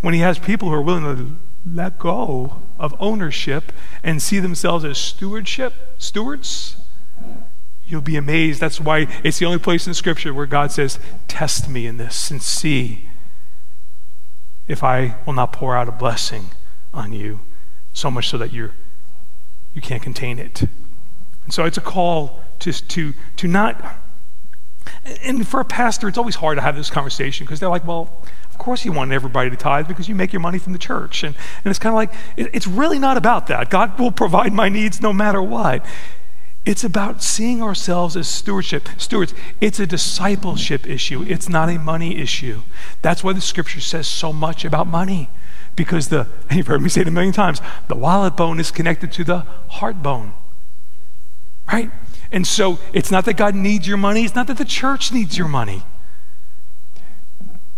when 0.00 0.14
He 0.14 0.20
has 0.20 0.38
people 0.38 0.68
who 0.68 0.74
are 0.74 0.82
willing 0.82 1.04
to 1.04 1.36
let 1.64 1.98
go 1.98 2.62
of 2.78 2.94
ownership 2.98 3.72
and 4.02 4.20
see 4.20 4.40
themselves 4.40 4.84
as 4.84 4.98
stewardship, 4.98 5.74
stewards, 5.98 6.76
you'll 7.86 8.00
be 8.00 8.16
amazed. 8.16 8.60
That's 8.60 8.80
why 8.80 9.06
it's 9.22 9.38
the 9.38 9.46
only 9.46 9.58
place 9.58 9.86
in 9.86 9.94
Scripture 9.94 10.34
where 10.34 10.46
God 10.46 10.72
says, 10.72 10.98
Test 11.28 11.68
me 11.68 11.86
in 11.86 11.98
this 11.98 12.30
and 12.30 12.42
see 12.42 13.08
if 14.66 14.82
I 14.82 15.16
will 15.26 15.34
not 15.34 15.52
pour 15.52 15.76
out 15.76 15.88
a 15.88 15.92
blessing 15.92 16.46
on 16.94 17.12
you, 17.12 17.40
so 17.92 18.10
much 18.10 18.28
so 18.28 18.38
that 18.38 18.52
you're, 18.52 18.72
you 19.74 19.80
can't 19.80 20.02
contain 20.02 20.38
it. 20.38 20.62
And 21.44 21.52
so 21.52 21.64
it's 21.64 21.78
a 21.78 21.82
call 21.82 22.40
to, 22.60 22.72
to, 22.72 23.14
to 23.36 23.48
not. 23.48 23.98
And 25.22 25.46
for 25.46 25.60
a 25.60 25.64
pastor, 25.64 26.08
it's 26.08 26.18
always 26.18 26.36
hard 26.36 26.58
to 26.58 26.62
have 26.62 26.76
this 26.76 26.90
conversation 26.90 27.44
because 27.44 27.60
they're 27.60 27.68
like, 27.68 27.86
well, 27.86 28.24
of 28.52 28.58
course, 28.58 28.84
you 28.84 28.92
want 28.92 29.12
everybody 29.12 29.48
to 29.48 29.56
tithe 29.56 29.88
because 29.88 30.10
you 30.10 30.14
make 30.14 30.30
your 30.30 30.40
money 30.40 30.58
from 30.58 30.74
the 30.74 30.78
church. 30.78 31.24
And, 31.24 31.34
and 31.64 31.70
it's 31.70 31.78
kind 31.78 31.92
of 31.92 31.96
like, 31.96 32.12
it, 32.36 32.50
it's 32.52 32.66
really 32.66 32.98
not 32.98 33.16
about 33.16 33.46
that. 33.46 33.70
God 33.70 33.98
will 33.98 34.12
provide 34.12 34.52
my 34.52 34.68
needs 34.68 35.00
no 35.00 35.10
matter 35.10 35.42
what. 35.42 35.84
It's 36.66 36.84
about 36.84 37.22
seeing 37.22 37.62
ourselves 37.62 38.14
as 38.14 38.28
stewardship 38.28 38.88
stewards. 38.98 39.32
It's 39.62 39.80
a 39.80 39.86
discipleship 39.86 40.86
issue. 40.86 41.24
It's 41.26 41.48
not 41.48 41.70
a 41.70 41.78
money 41.78 42.18
issue. 42.18 42.60
That's 43.00 43.24
why 43.24 43.32
the 43.32 43.40
scripture 43.40 43.80
says 43.80 44.06
so 44.06 44.34
much 44.34 44.66
about 44.66 44.86
money. 44.86 45.30
Because 45.74 46.08
the, 46.08 46.28
and 46.50 46.56
you've 46.58 46.66
heard 46.66 46.82
me 46.82 46.90
say 46.90 47.00
it 47.00 47.08
a 47.08 47.10
million 47.10 47.32
times, 47.32 47.62
the 47.88 47.96
wallet 47.96 48.36
bone 48.36 48.60
is 48.60 48.70
connected 48.70 49.10
to 49.12 49.24
the 49.24 49.46
heart 49.68 50.02
bone. 50.02 50.34
Right? 51.72 51.90
And 52.30 52.46
so 52.46 52.78
it's 52.92 53.10
not 53.10 53.24
that 53.24 53.38
God 53.38 53.54
needs 53.54 53.88
your 53.88 53.96
money, 53.96 54.26
it's 54.26 54.34
not 54.34 54.46
that 54.48 54.58
the 54.58 54.66
church 54.66 55.10
needs 55.10 55.38
your 55.38 55.48
money. 55.48 55.84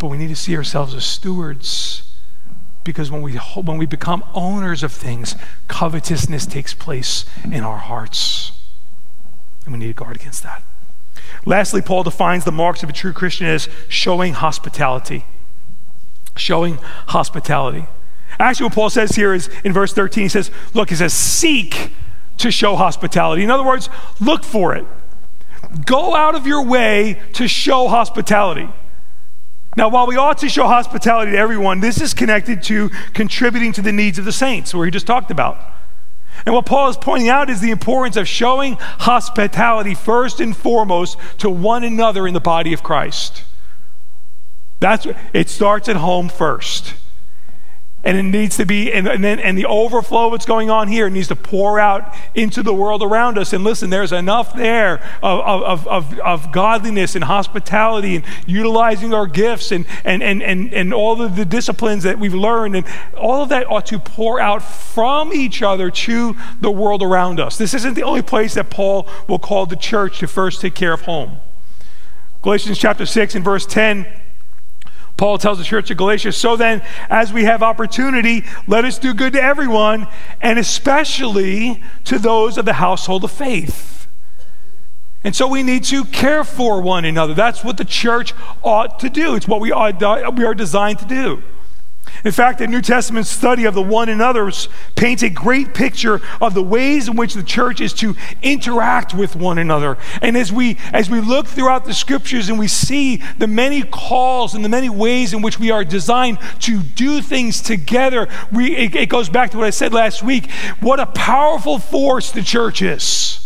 But 0.05 0.11
we 0.11 0.19
need 0.19 0.29
to 0.29 0.37
see 0.37 0.55
ourselves 0.55 0.95
as 0.95 1.03
stewards 1.03 2.03
because 2.85 3.11
when 3.11 3.23
we, 3.23 3.37
when 3.37 3.79
we 3.79 3.87
become 3.87 4.23
owners 4.35 4.83
of 4.83 4.93
things, 4.93 5.35
covetousness 5.67 6.45
takes 6.45 6.75
place 6.75 7.25
in 7.43 7.65
our 7.65 7.79
hearts. 7.79 8.53
And 9.65 9.73
we 9.73 9.79
need 9.79 9.87
to 9.87 9.95
guard 9.95 10.17
against 10.17 10.43
that. 10.43 10.63
Lastly, 11.47 11.81
Paul 11.81 12.03
defines 12.03 12.45
the 12.45 12.53
marks 12.53 12.83
of 12.83 12.91
a 12.91 12.93
true 12.93 13.15
Christian 13.15 13.47
as 13.47 13.67
showing 13.89 14.35
hospitality. 14.35 15.25
Showing 16.37 16.75
hospitality. 17.07 17.87
Actually, 18.39 18.65
what 18.65 18.75
Paul 18.75 18.91
says 18.91 19.13
here 19.13 19.33
is 19.33 19.49
in 19.65 19.73
verse 19.73 19.95
13, 19.95 20.25
he 20.25 20.29
says, 20.29 20.51
Look, 20.75 20.91
he 20.91 20.97
says, 20.97 21.15
seek 21.15 21.93
to 22.37 22.51
show 22.51 22.77
hospitality. 22.77 23.43
In 23.43 23.51
other 23.51 23.65
words, 23.65 23.89
look 24.21 24.45
for 24.45 24.75
it. 24.75 24.85
Go 25.87 26.15
out 26.15 26.35
of 26.35 26.47
your 26.47 26.63
way 26.63 27.23
to 27.33 27.49
show 27.49 27.89
hospitality. 27.89 28.69
Now, 29.77 29.89
while 29.89 30.07
we 30.07 30.17
ought 30.17 30.39
to 30.39 30.49
show 30.49 30.67
hospitality 30.67 31.33
to 31.33 31.39
everyone, 31.39 31.81
this 31.81 32.01
is 32.01 32.15
connected 32.15 32.63
to 32.65 32.91
contributing 33.13 33.73
to 33.73 33.83
the 33.83 33.93
needs 33.93 34.19
of 34.19 34.25
the 34.25 34.33
saints, 34.33 34.73
where 34.73 34.85
he 34.85 34.91
just 34.91 35.07
talked 35.07 35.31
about. 35.31 35.59
And 36.47 36.55
what 36.55 36.67
Paul 36.67 36.89
is 36.89 36.97
pointing 36.97 37.29
out 37.29 37.49
is 37.51 37.61
the 37.61 37.71
importance 37.71 38.17
of 38.17 38.29
showing 38.29 38.75
hospitality 38.75 39.95
first 39.95 40.41
and 40.41 40.57
foremost 40.57 41.17
to 41.39 41.49
one 41.49 41.85
another 41.85 42.27
in 42.27 42.35
the 42.35 42.41
body 42.41 42.73
of 42.73 42.83
Christ. 42.83 43.45
That's 44.81 45.07
it 45.33 45.49
starts 45.49 45.89
at 45.89 45.97
home 45.97 46.29
first 46.29 46.95
and 48.05 48.19
it 48.19 48.23
needs 48.23 48.57
to 48.59 48.67
be 48.67 48.93
and, 48.93 49.09
and 49.09 49.25
then 49.25 49.41
and 49.41 49.57
the 49.57 49.65
overflow 49.65 50.31
that's 50.31 50.45
going 50.45 50.69
on 50.69 50.89
here 50.89 51.09
needs 51.09 51.29
to 51.29 51.37
pour 51.37 51.81
out 51.81 52.15
into 52.35 52.63
the 52.63 52.75
world 52.75 53.03
around 53.03 53.39
us. 53.39 53.53
And 53.53 53.65
listen 53.65 53.91
there's 53.91 54.13
enough 54.13 54.55
there 54.55 55.03
of, 55.23 55.65
of, 55.65 55.87
of, 55.87 56.19
of 56.21 56.53
godliness 56.53 57.15
and 57.15 57.25
hospitality 57.25 58.17
and 58.17 58.25
utilizing 58.47 59.15
our 59.15 59.27
gifts 59.27 59.73
and 59.73 59.87
and, 60.05 60.23
and, 60.23 60.43
and, 60.43 60.73
and 60.75 60.93
all 60.93 61.21
of 61.23 61.37
the 61.37 61.45
disciplines 61.45 62.03
that 62.03 62.19
we've 62.19 62.35
learned. 62.35 62.77
And 62.77 62.87
all 63.17 63.43
of 63.43 63.49
that 63.49 63.67
ought 63.71 63.87
to 63.87 63.99
pour 63.99 64.39
out 64.39 64.63
from 64.63 65.33
each 65.33 65.63
other 65.63 65.91
to 65.91 66.37
the 66.61 66.71
world 66.71 67.03
around 67.03 67.41
us. 67.41 67.57
This 67.57 67.73
isn't 67.73 67.95
the 67.95 68.03
only 68.03 68.23
place 68.23 68.55
that 68.55 68.69
paul 68.69 69.09
will 69.29 69.39
call 69.39 69.67
the 69.67 69.77
church 69.77 70.19
to 70.19 70.29
first 70.29 70.61
take 70.61 70.75
care 70.75 70.93
of 70.93 71.03
home. 71.03 71.39
Galatians 72.43 72.79
chapter 72.79 73.07
6 73.07 73.35
and 73.35 73.45
verse 73.45 73.65
10 73.65 74.07
Paul 75.17 75.39
tells 75.39 75.59
the 75.59 75.65
church 75.65 75.91
of 75.91 75.97
Galatia, 75.97 76.33
so 76.33 76.57
then, 76.57 76.83
as 77.09 77.33
we 77.33 77.45
have 77.45 77.63
opportunity, 77.63 78.45
let 78.67 78.85
us 78.85 78.99
do 78.99 79.15
good 79.15 79.35
to 79.35 79.43
everyone, 79.43 80.09
and 80.41 80.59
especially 80.59 81.83
to 82.05 82.19
those 82.19 82.59
of 82.59 82.65
the 82.65 82.75
household 82.75 83.23
of 83.23 83.31
faith. 83.31 84.09
And 85.23 85.35
so 85.35 85.47
we 85.47 85.63
need 85.63 85.85
to 85.85 86.05
care 86.05 86.45
for 86.45 86.83
one 86.83 87.05
another. 87.05 87.33
That's 87.33 87.65
what 87.65 87.79
the 87.79 87.85
church 87.85 88.35
ought 88.63 88.99
to 89.01 89.09
do. 89.09 89.37
It's 89.37 89.49
what 89.49 89.61
we 89.61 89.73
are, 89.73 89.93
we 90.33 90.45
are 90.45 90.55
designed 90.55 90.99
to 90.99 91.07
do. 91.07 91.43
In 92.25 92.33
fact, 92.33 92.59
the 92.59 92.67
New 92.67 92.81
Testament 92.81 93.27
study 93.27 93.65
of 93.65 93.75
the 93.75 93.83
one 93.83 94.09
another's 94.09 94.69
paints 94.95 95.23
a 95.23 95.31
great 95.31 95.75
picture 95.75 96.21
of 96.41 96.55
the 96.55 96.63
ways 96.63 97.09
in 97.09 97.17
which 97.17 97.35
the 97.35 97.43
church 97.43 97.81
is 97.81 97.93
to 97.95 98.15
interact 98.43 99.15
with 99.15 99.37
one 99.37 99.59
another. 99.59 99.99
And 100.23 100.37
as 100.37 100.53
we 100.53 100.79
as 100.93 101.11
we 101.11 101.21
look 101.21 101.47
throughout 101.47 101.85
the 101.85 101.95
scriptures 101.95 102.49
and 102.49 102.59
we 102.59 102.69
see 102.69 103.17
the 103.39 103.47
many 103.47 103.83
calls 103.83 104.55
and 104.55 104.65
the 104.65 104.69
many 104.69 104.89
ways 104.89 105.33
in 105.33 105.43
which 105.43 105.59
we 105.59 105.71
are 105.71 105.85
designed 105.85 106.39
to 106.61 106.83
do 106.83 107.21
things 107.21 107.61
together, 107.61 108.29
we 108.53 108.77
it, 108.77 108.95
it 108.95 109.09
goes 109.09 109.29
back 109.29 109.51
to 109.51 109.59
what 109.59 109.67
I 109.67 109.71
said 109.71 109.93
last 109.93 110.23
week. 110.23 110.51
What 110.81 111.01
a 111.01 111.07
powerful 111.07 111.79
force 111.79 112.31
the 112.31 112.43
church 112.43 112.83
is. 112.83 113.44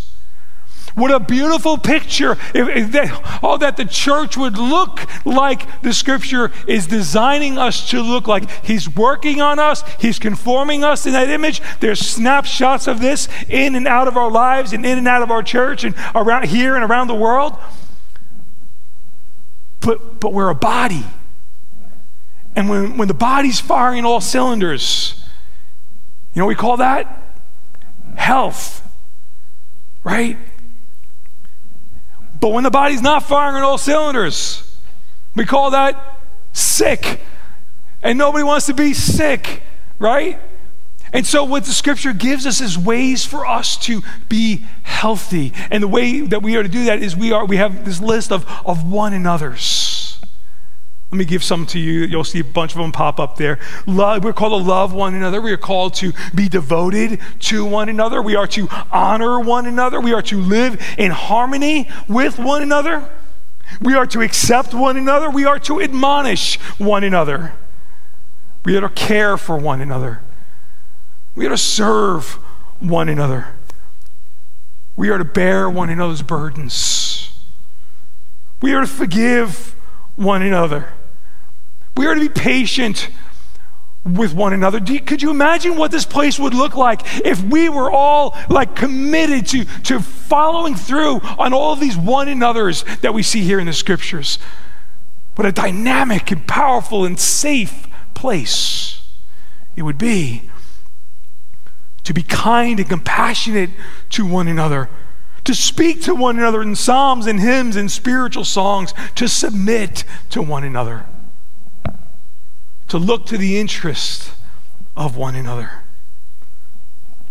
What 0.98 1.10
a 1.10 1.20
beautiful 1.20 1.78
picture. 1.78 2.32
If, 2.54 2.68
if 2.68 2.92
that, 2.92 3.40
all 3.42 3.58
that 3.58 3.76
the 3.76 3.84
church 3.84 4.36
would 4.36 4.58
look 4.58 5.00
like 5.24 5.82
the 5.82 5.92
scripture 5.92 6.50
is 6.66 6.86
designing 6.86 7.58
us 7.58 7.88
to 7.90 8.02
look 8.02 8.26
like. 8.26 8.50
He's 8.64 8.88
working 8.94 9.40
on 9.40 9.58
us, 9.58 9.82
He's 9.98 10.18
conforming 10.18 10.84
us 10.84 11.06
in 11.06 11.12
that 11.12 11.30
image. 11.30 11.62
There's 11.80 12.00
snapshots 12.00 12.86
of 12.86 13.00
this 13.00 13.28
in 13.48 13.74
and 13.74 13.86
out 13.86 14.08
of 14.08 14.16
our 14.16 14.30
lives 14.30 14.72
and 14.72 14.84
in 14.84 14.98
and 14.98 15.08
out 15.08 15.22
of 15.22 15.30
our 15.30 15.42
church 15.42 15.84
and 15.84 15.94
around 16.14 16.46
here 16.46 16.74
and 16.74 16.84
around 16.84 17.06
the 17.06 17.14
world. 17.14 17.56
But, 19.80 20.20
but 20.20 20.32
we're 20.32 20.50
a 20.50 20.54
body. 20.54 21.04
And 22.56 22.68
when, 22.68 22.96
when 22.96 23.08
the 23.08 23.14
body's 23.14 23.60
firing 23.60 24.04
all 24.04 24.20
cylinders, 24.20 25.24
you 26.34 26.42
know 26.42 26.46
we 26.46 26.56
call 26.56 26.78
that? 26.78 27.24
health, 28.18 28.86
right? 30.04 30.36
But 32.40 32.50
when 32.50 32.64
the 32.64 32.70
body's 32.70 33.02
not 33.02 33.24
firing 33.24 33.56
on 33.56 33.62
all 33.62 33.78
cylinders, 33.78 34.76
we 35.34 35.44
call 35.44 35.72
that 35.72 36.20
sick. 36.52 37.20
And 38.02 38.18
nobody 38.18 38.44
wants 38.44 38.66
to 38.66 38.74
be 38.74 38.94
sick, 38.94 39.62
right? 39.98 40.38
And 41.12 41.26
so, 41.26 41.44
what 41.44 41.64
the 41.64 41.72
scripture 41.72 42.12
gives 42.12 42.46
us 42.46 42.60
is 42.60 42.78
ways 42.78 43.24
for 43.24 43.46
us 43.46 43.76
to 43.78 44.02
be 44.28 44.64
healthy. 44.82 45.52
And 45.70 45.82
the 45.82 45.88
way 45.88 46.20
that 46.20 46.42
we 46.42 46.56
are 46.56 46.62
to 46.62 46.68
do 46.68 46.84
that 46.84 47.02
is 47.02 47.16
we, 47.16 47.32
are, 47.32 47.46
we 47.46 47.56
have 47.56 47.84
this 47.84 48.00
list 48.00 48.30
of, 48.30 48.44
of 48.66 48.90
one 48.90 49.14
another's. 49.14 49.97
Let 51.10 51.18
me 51.18 51.24
give 51.24 51.42
some 51.42 51.64
to 51.66 51.78
you. 51.78 52.00
You'll 52.00 52.22
see 52.22 52.40
a 52.40 52.44
bunch 52.44 52.72
of 52.72 52.78
them 52.78 52.92
pop 52.92 53.18
up 53.18 53.36
there. 53.36 53.58
Love, 53.86 54.24
we're 54.24 54.34
called 54.34 54.62
to 54.62 54.68
love 54.68 54.92
one 54.92 55.14
another. 55.14 55.40
We 55.40 55.52
are 55.52 55.56
called 55.56 55.94
to 55.94 56.12
be 56.34 56.50
devoted 56.50 57.18
to 57.40 57.64
one 57.64 57.88
another. 57.88 58.20
We 58.20 58.36
are 58.36 58.46
to 58.48 58.68
honor 58.92 59.40
one 59.40 59.64
another. 59.64 60.00
We 60.02 60.12
are 60.12 60.20
to 60.22 60.38
live 60.38 60.82
in 60.98 61.10
harmony 61.10 61.88
with 62.08 62.38
one 62.38 62.62
another. 62.62 63.08
We 63.80 63.94
are 63.94 64.06
to 64.08 64.20
accept 64.20 64.74
one 64.74 64.98
another. 64.98 65.30
We 65.30 65.46
are 65.46 65.58
to 65.60 65.80
admonish 65.80 66.58
one 66.78 67.04
another. 67.04 67.54
We 68.66 68.76
are 68.76 68.82
to 68.82 68.90
care 68.90 69.38
for 69.38 69.56
one 69.56 69.80
another. 69.80 70.20
We 71.34 71.46
are 71.46 71.50
to 71.50 71.56
serve 71.56 72.32
one 72.80 73.08
another. 73.08 73.54
We 74.94 75.08
are 75.08 75.16
to 75.16 75.24
bear 75.24 75.70
one 75.70 75.88
another's 75.88 76.22
burdens. 76.22 77.30
We 78.60 78.74
are 78.74 78.82
to 78.82 78.86
forgive 78.86 79.74
one 80.16 80.42
another. 80.42 80.92
We 81.98 82.06
are 82.06 82.14
to 82.14 82.20
be 82.20 82.28
patient 82.28 83.10
with 84.04 84.32
one 84.32 84.52
another. 84.52 84.78
Could 84.78 85.20
you 85.20 85.32
imagine 85.32 85.76
what 85.76 85.90
this 85.90 86.04
place 86.04 86.38
would 86.38 86.54
look 86.54 86.76
like 86.76 87.00
if 87.26 87.42
we 87.42 87.68
were 87.68 87.90
all 87.90 88.38
like 88.48 88.76
committed 88.76 89.46
to, 89.48 89.64
to 89.82 89.98
following 89.98 90.76
through 90.76 91.16
on 91.38 91.52
all 91.52 91.72
of 91.72 91.80
these 91.80 91.96
one 91.96 92.28
another's 92.28 92.84
that 93.02 93.14
we 93.14 93.24
see 93.24 93.40
here 93.40 93.58
in 93.58 93.66
the 93.66 93.72
scriptures? 93.72 94.38
What 95.34 95.44
a 95.44 95.50
dynamic 95.50 96.30
and 96.30 96.46
powerful 96.46 97.04
and 97.04 97.18
safe 97.18 97.88
place 98.14 99.02
it 99.74 99.82
would 99.82 99.98
be 99.98 100.48
to 102.04 102.14
be 102.14 102.22
kind 102.22 102.78
and 102.78 102.88
compassionate 102.88 103.70
to 104.10 104.24
one 104.24 104.46
another, 104.46 104.88
to 105.42 105.52
speak 105.52 106.02
to 106.02 106.14
one 106.14 106.38
another 106.38 106.62
in 106.62 106.76
psalms 106.76 107.26
and 107.26 107.40
hymns 107.40 107.74
and 107.74 107.90
spiritual 107.90 108.44
songs, 108.44 108.94
to 109.16 109.26
submit 109.26 110.04
to 110.30 110.40
one 110.40 110.62
another, 110.62 111.04
to 112.88 112.98
look 112.98 113.26
to 113.26 113.38
the 113.38 113.58
interest 113.58 114.32
of 114.96 115.16
one 115.16 115.34
another, 115.34 115.82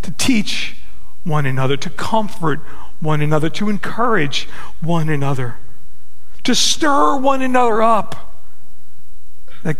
to 0.02 0.12
teach 0.12 0.78
one 1.24 1.46
another, 1.46 1.76
to 1.78 1.90
comfort 1.90 2.60
one 3.00 3.22
another, 3.22 3.50
to 3.50 3.70
encourage 3.70 4.48
one 4.82 5.10
another, 5.10 5.56
to 6.44 6.56
stir 6.56 7.18
one 7.18 7.42
another 7.42 7.82
up, 7.82 8.36
like, 9.64 9.78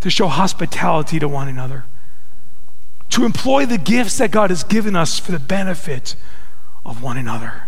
to 0.00 0.10
show 0.10 0.28
hospitality 0.28 1.18
to 1.18 1.28
one 1.28 1.48
another 1.48 1.84
to 3.10 3.24
employ 3.24 3.66
the 3.66 3.78
gifts 3.78 4.18
that 4.18 4.30
God 4.30 4.50
has 4.50 4.64
given 4.64 4.94
us 4.94 5.18
for 5.18 5.32
the 5.32 5.38
benefit 5.38 6.14
of 6.84 7.02
one 7.02 7.16
another, 7.16 7.64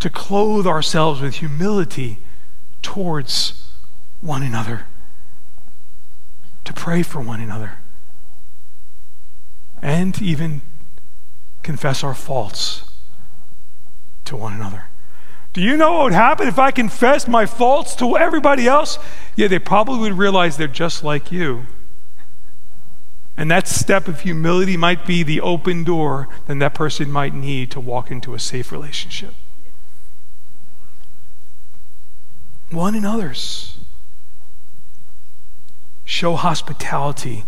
to 0.00 0.10
clothe 0.10 0.66
ourselves 0.66 1.20
with 1.20 1.36
humility 1.36 2.18
towards 2.82 3.63
one 4.24 4.42
another, 4.42 4.86
to 6.64 6.72
pray 6.72 7.02
for 7.02 7.20
one 7.20 7.40
another, 7.40 7.72
and 9.82 10.20
even 10.22 10.62
confess 11.62 12.02
our 12.02 12.14
faults 12.14 12.90
to 14.24 14.34
one 14.36 14.54
another. 14.54 14.84
Do 15.52 15.60
you 15.60 15.76
know 15.76 15.92
what 15.92 16.04
would 16.04 16.12
happen 16.14 16.48
if 16.48 16.58
I 16.58 16.70
confessed 16.70 17.28
my 17.28 17.44
faults 17.44 17.94
to 17.96 18.16
everybody 18.16 18.66
else? 18.66 18.98
Yeah, 19.36 19.46
they 19.48 19.58
probably 19.58 20.00
would 20.00 20.18
realize 20.18 20.56
they're 20.56 20.68
just 20.68 21.04
like 21.04 21.30
you. 21.30 21.66
And 23.36 23.50
that 23.50 23.68
step 23.68 24.08
of 24.08 24.20
humility 24.20 24.76
might 24.76 25.06
be 25.06 25.22
the 25.22 25.40
open 25.40 25.84
door 25.84 26.28
that 26.46 26.58
that 26.58 26.74
person 26.74 27.12
might 27.12 27.34
need 27.34 27.70
to 27.72 27.80
walk 27.80 28.10
into 28.10 28.34
a 28.34 28.38
safe 28.38 28.72
relationship. 28.72 29.34
One 32.70 32.94
and 32.94 33.06
others. 33.06 33.73
Show 36.04 36.36
hospitality 36.36 37.44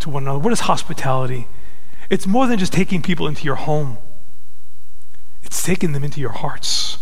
to 0.00 0.10
one 0.10 0.24
another. 0.24 0.38
What 0.38 0.52
is 0.52 0.60
hospitality? 0.60 1.48
It's 2.08 2.26
more 2.26 2.46
than 2.46 2.58
just 2.58 2.72
taking 2.72 3.02
people 3.02 3.26
into 3.28 3.44
your 3.44 3.56
home, 3.56 3.98
it's 5.42 5.62
taking 5.62 5.92
them 5.92 6.04
into 6.04 6.20
your 6.20 6.32
hearts. 6.32 6.98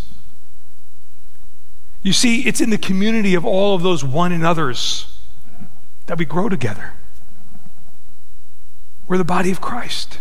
You 2.03 2.13
see, 2.13 2.43
it's 2.43 2.61
in 2.61 2.71
the 2.71 2.79
community 2.79 3.35
of 3.35 3.45
all 3.45 3.75
of 3.75 3.83
those 3.83 4.05
one 4.05 4.33
another's 4.33 5.19
that 6.07 6.17
we 6.17 6.25
grow 6.25 6.49
together. 6.49 6.93
We're 9.09 9.19
the 9.19 9.25
body 9.25 9.51
of 9.51 9.61
Christ. 9.61 10.21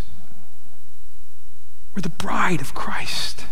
We're 1.93 2.01
the 2.01 2.09
bride 2.09 2.61
of 2.61 2.73
Christ. 2.73 3.45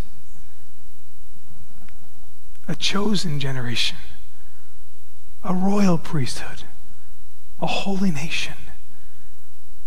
A 2.68 2.76
chosen 2.76 3.40
generation, 3.40 3.98
a 5.44 5.54
royal 5.54 5.98
priesthood, 5.98 6.64
a 7.62 7.68
holy 7.68 8.12
nation, 8.12 8.56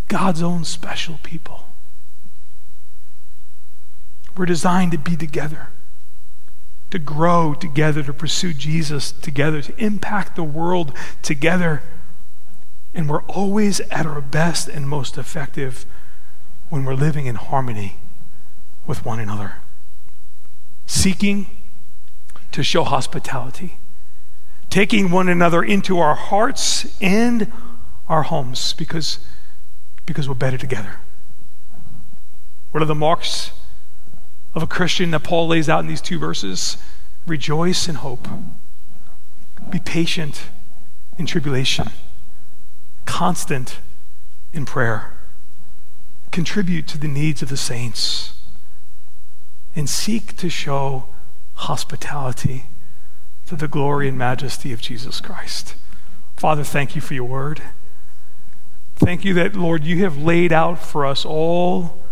God's 0.09 0.43
own 0.43 0.65
special 0.65 1.19
people. 1.23 1.67
We're 4.37 4.47
designed 4.47 4.93
to 4.93 4.99
be 4.99 5.17
together, 5.17 5.69
to 6.91 6.99
grow 6.99 7.55
together, 7.55 8.03
to 8.05 8.13
pursue 8.13 8.55
Jesus 8.55 9.13
together, 9.13 9.61
to 9.63 9.85
impact 9.85 10.37
the 10.37 10.45
world 10.45 10.93
together. 11.23 11.83
And 12.95 13.09
we're 13.09 13.23
always 13.25 13.81
at 13.91 14.07
our 14.07 14.21
best 14.21 14.69
and 14.69 14.89
most 14.89 15.19
effective 15.19 15.85
when 16.71 16.85
we're 16.85 16.95
living 16.95 17.27
in 17.27 17.35
harmony 17.35 17.97
with 18.87 19.05
one 19.05 19.21
another, 19.21 19.57
seeking 20.87 21.47
to 22.53 22.63
show 22.63 22.85
hospitality, 22.85 23.79
taking 24.71 25.11
one 25.11 25.29
another 25.29 25.63
into 25.63 25.99
our 25.99 26.15
hearts 26.15 26.97
and 27.01 27.51
our 28.09 28.25
homes 28.25 28.73
because, 28.75 29.19
because 30.07 30.29
we're 30.29 30.35
better 30.35 30.59
together. 30.59 30.97
What 32.71 32.83
are 32.83 32.87
the 32.87 32.95
marks 32.95 33.53
of 34.55 34.63
a 34.63 34.67
Christian 34.67 35.11
that 35.13 35.25
Paul 35.25 35.49
lays 35.49 35.69
out 35.69 35.81
in 35.81 35.87
these 35.87 36.01
two 36.01 36.19
verses? 36.19 36.77
Rejoice 37.27 37.89
in 37.89 37.97
hope, 37.97 38.29
be 39.71 39.79
patient 39.79 40.45
in 41.19 41.27
tribulation 41.27 41.89
constant 43.09 43.81
in 44.53 44.67
prayer, 44.67 45.13
contribute 46.31 46.87
to 46.87 46.99
the 46.99 47.09
needs 47.09 47.41
of 47.41 47.49
the 47.49 47.57
saints, 47.57 48.35
and 49.75 49.89
seek 49.89 50.37
to 50.37 50.51
show 50.51 51.07
hospitality 51.55 52.67
to 53.49 53.57
the 53.57 53.69
glory 53.69 54.09
and 54.09 54.19
majesty 54.19 54.75
of 54.75 54.81
Jesus 54.83 55.23
Christ. 55.23 55.75
Father, 56.37 56.63
thank 56.63 56.95
you 56.95 57.01
for 57.01 57.15
your 57.15 57.25
word. 57.25 57.63
Thank 58.97 59.25
you 59.25 59.33
that, 59.35 59.57
Lord, 59.57 59.85
you 59.85 60.03
have 60.05 60.19
laid 60.19 60.53
out 60.53 60.79
for 60.79 61.07
us 61.07 61.25
all 61.25 62.05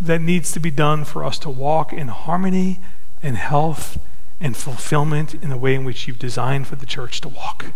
that 0.00 0.22
needs 0.22 0.50
to 0.52 0.60
be 0.60 0.70
done 0.70 1.04
for 1.04 1.24
us 1.24 1.38
to 1.40 1.50
walk 1.50 1.92
in 1.92 2.08
harmony 2.08 2.80
and 3.22 3.36
health 3.36 3.98
and 4.40 4.56
fulfillment 4.56 5.34
in 5.34 5.50
the 5.50 5.58
way 5.58 5.74
in 5.74 5.84
which 5.84 6.08
you've 6.08 6.18
designed 6.18 6.66
for 6.66 6.76
the 6.76 6.86
church 6.86 7.20
to 7.20 7.28
walk. 7.28 7.66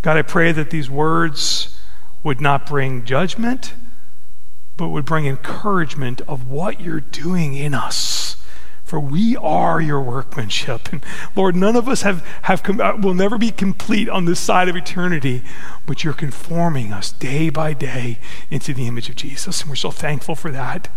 God, 0.00 0.16
I 0.16 0.22
pray 0.22 0.50
that 0.52 0.70
these 0.70 0.88
words 0.88 1.78
would 2.22 2.40
not 2.40 2.64
bring 2.64 3.04
judgment, 3.04 3.74
but 4.78 4.88
would 4.88 5.04
bring 5.04 5.26
encouragement 5.26 6.22
of 6.22 6.48
what 6.48 6.80
you're 6.80 7.00
doing 7.00 7.52
in 7.52 7.74
us. 7.74 8.15
For 8.86 8.98
we 8.98 9.36
are 9.36 9.80
your 9.80 10.00
workmanship. 10.00 10.92
And 10.92 11.04
Lord, 11.34 11.54
none 11.56 11.76
of 11.76 11.88
us 11.88 12.02
have, 12.02 12.24
have 12.42 12.62
uh, 12.80 12.96
will 12.98 13.12
never 13.14 13.36
be 13.36 13.50
complete 13.50 14.08
on 14.08 14.24
this 14.24 14.40
side 14.40 14.68
of 14.68 14.76
eternity, 14.76 15.42
but 15.84 16.04
you're 16.04 16.14
conforming 16.14 16.92
us 16.92 17.12
day 17.12 17.50
by 17.50 17.74
day 17.74 18.18
into 18.48 18.72
the 18.72 18.86
image 18.86 19.10
of 19.10 19.16
Jesus. 19.16 19.60
And 19.60 19.68
we're 19.68 19.76
so 19.76 19.90
thankful 19.90 20.36
for 20.36 20.50
that. 20.52 20.88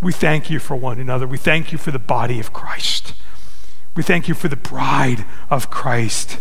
We 0.00 0.12
thank 0.12 0.50
you 0.50 0.58
for 0.58 0.76
one 0.76 1.00
another. 1.00 1.26
We 1.26 1.38
thank 1.38 1.72
you 1.72 1.78
for 1.78 1.90
the 1.90 1.98
body 1.98 2.38
of 2.38 2.52
Christ. 2.52 3.14
We 3.96 4.02
thank 4.04 4.28
you 4.28 4.34
for 4.34 4.48
the 4.48 4.56
bride 4.56 5.24
of 5.50 5.70
Christ 5.70 6.38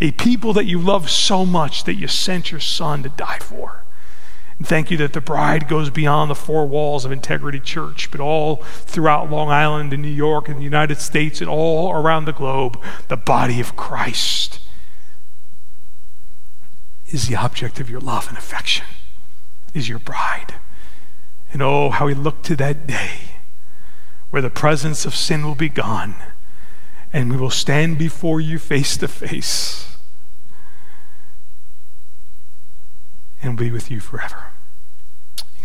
a 0.00 0.12
people 0.12 0.52
that 0.54 0.64
you 0.64 0.80
love 0.80 1.10
so 1.10 1.44
much 1.44 1.84
that 1.84 1.94
you 1.94 2.08
sent 2.08 2.50
your 2.50 2.60
son 2.60 3.02
to 3.02 3.08
die 3.10 3.38
for. 3.38 3.84
And 4.60 4.68
thank 4.68 4.90
you 4.90 4.98
that 4.98 5.14
the 5.14 5.22
bride 5.22 5.68
goes 5.68 5.88
beyond 5.88 6.30
the 6.30 6.34
four 6.34 6.66
walls 6.66 7.06
of 7.06 7.12
Integrity 7.12 7.58
Church, 7.58 8.10
but 8.10 8.20
all 8.20 8.56
throughout 8.56 9.30
Long 9.30 9.48
Island 9.48 9.94
and 9.94 10.02
New 10.02 10.08
York 10.08 10.50
and 10.50 10.58
the 10.58 10.64
United 10.64 11.00
States 11.00 11.40
and 11.40 11.48
all 11.48 11.90
around 11.92 12.26
the 12.26 12.34
globe, 12.34 12.78
the 13.08 13.16
body 13.16 13.58
of 13.58 13.74
Christ 13.74 14.60
is 17.08 17.26
the 17.26 17.36
object 17.36 17.80
of 17.80 17.88
your 17.88 18.00
love 18.00 18.28
and 18.28 18.36
affection. 18.36 18.84
is 19.72 19.88
your 19.88 19.98
bride. 19.98 20.56
And 21.54 21.62
oh, 21.62 21.88
how 21.88 22.04
we 22.04 22.12
look 22.12 22.42
to 22.42 22.56
that 22.56 22.86
day 22.86 23.36
where 24.28 24.42
the 24.42 24.50
presence 24.50 25.06
of 25.06 25.14
sin 25.16 25.42
will 25.42 25.54
be 25.54 25.70
gone 25.70 26.16
and 27.14 27.30
we 27.30 27.38
will 27.38 27.48
stand 27.50 27.96
before 27.96 28.42
you 28.42 28.58
face 28.58 28.98
to 28.98 29.08
face 29.08 29.96
and 33.42 33.56
be 33.56 33.70
with 33.70 33.90
you 33.90 34.00
forever. 34.00 34.49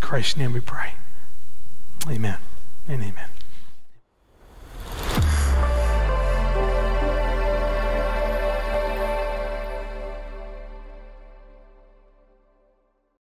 Christ's 0.05 0.37
name 0.37 0.53
we 0.53 0.59
pray. 0.59 0.91
Amen 2.07 2.37
and 2.87 3.01
amen. 3.01 3.34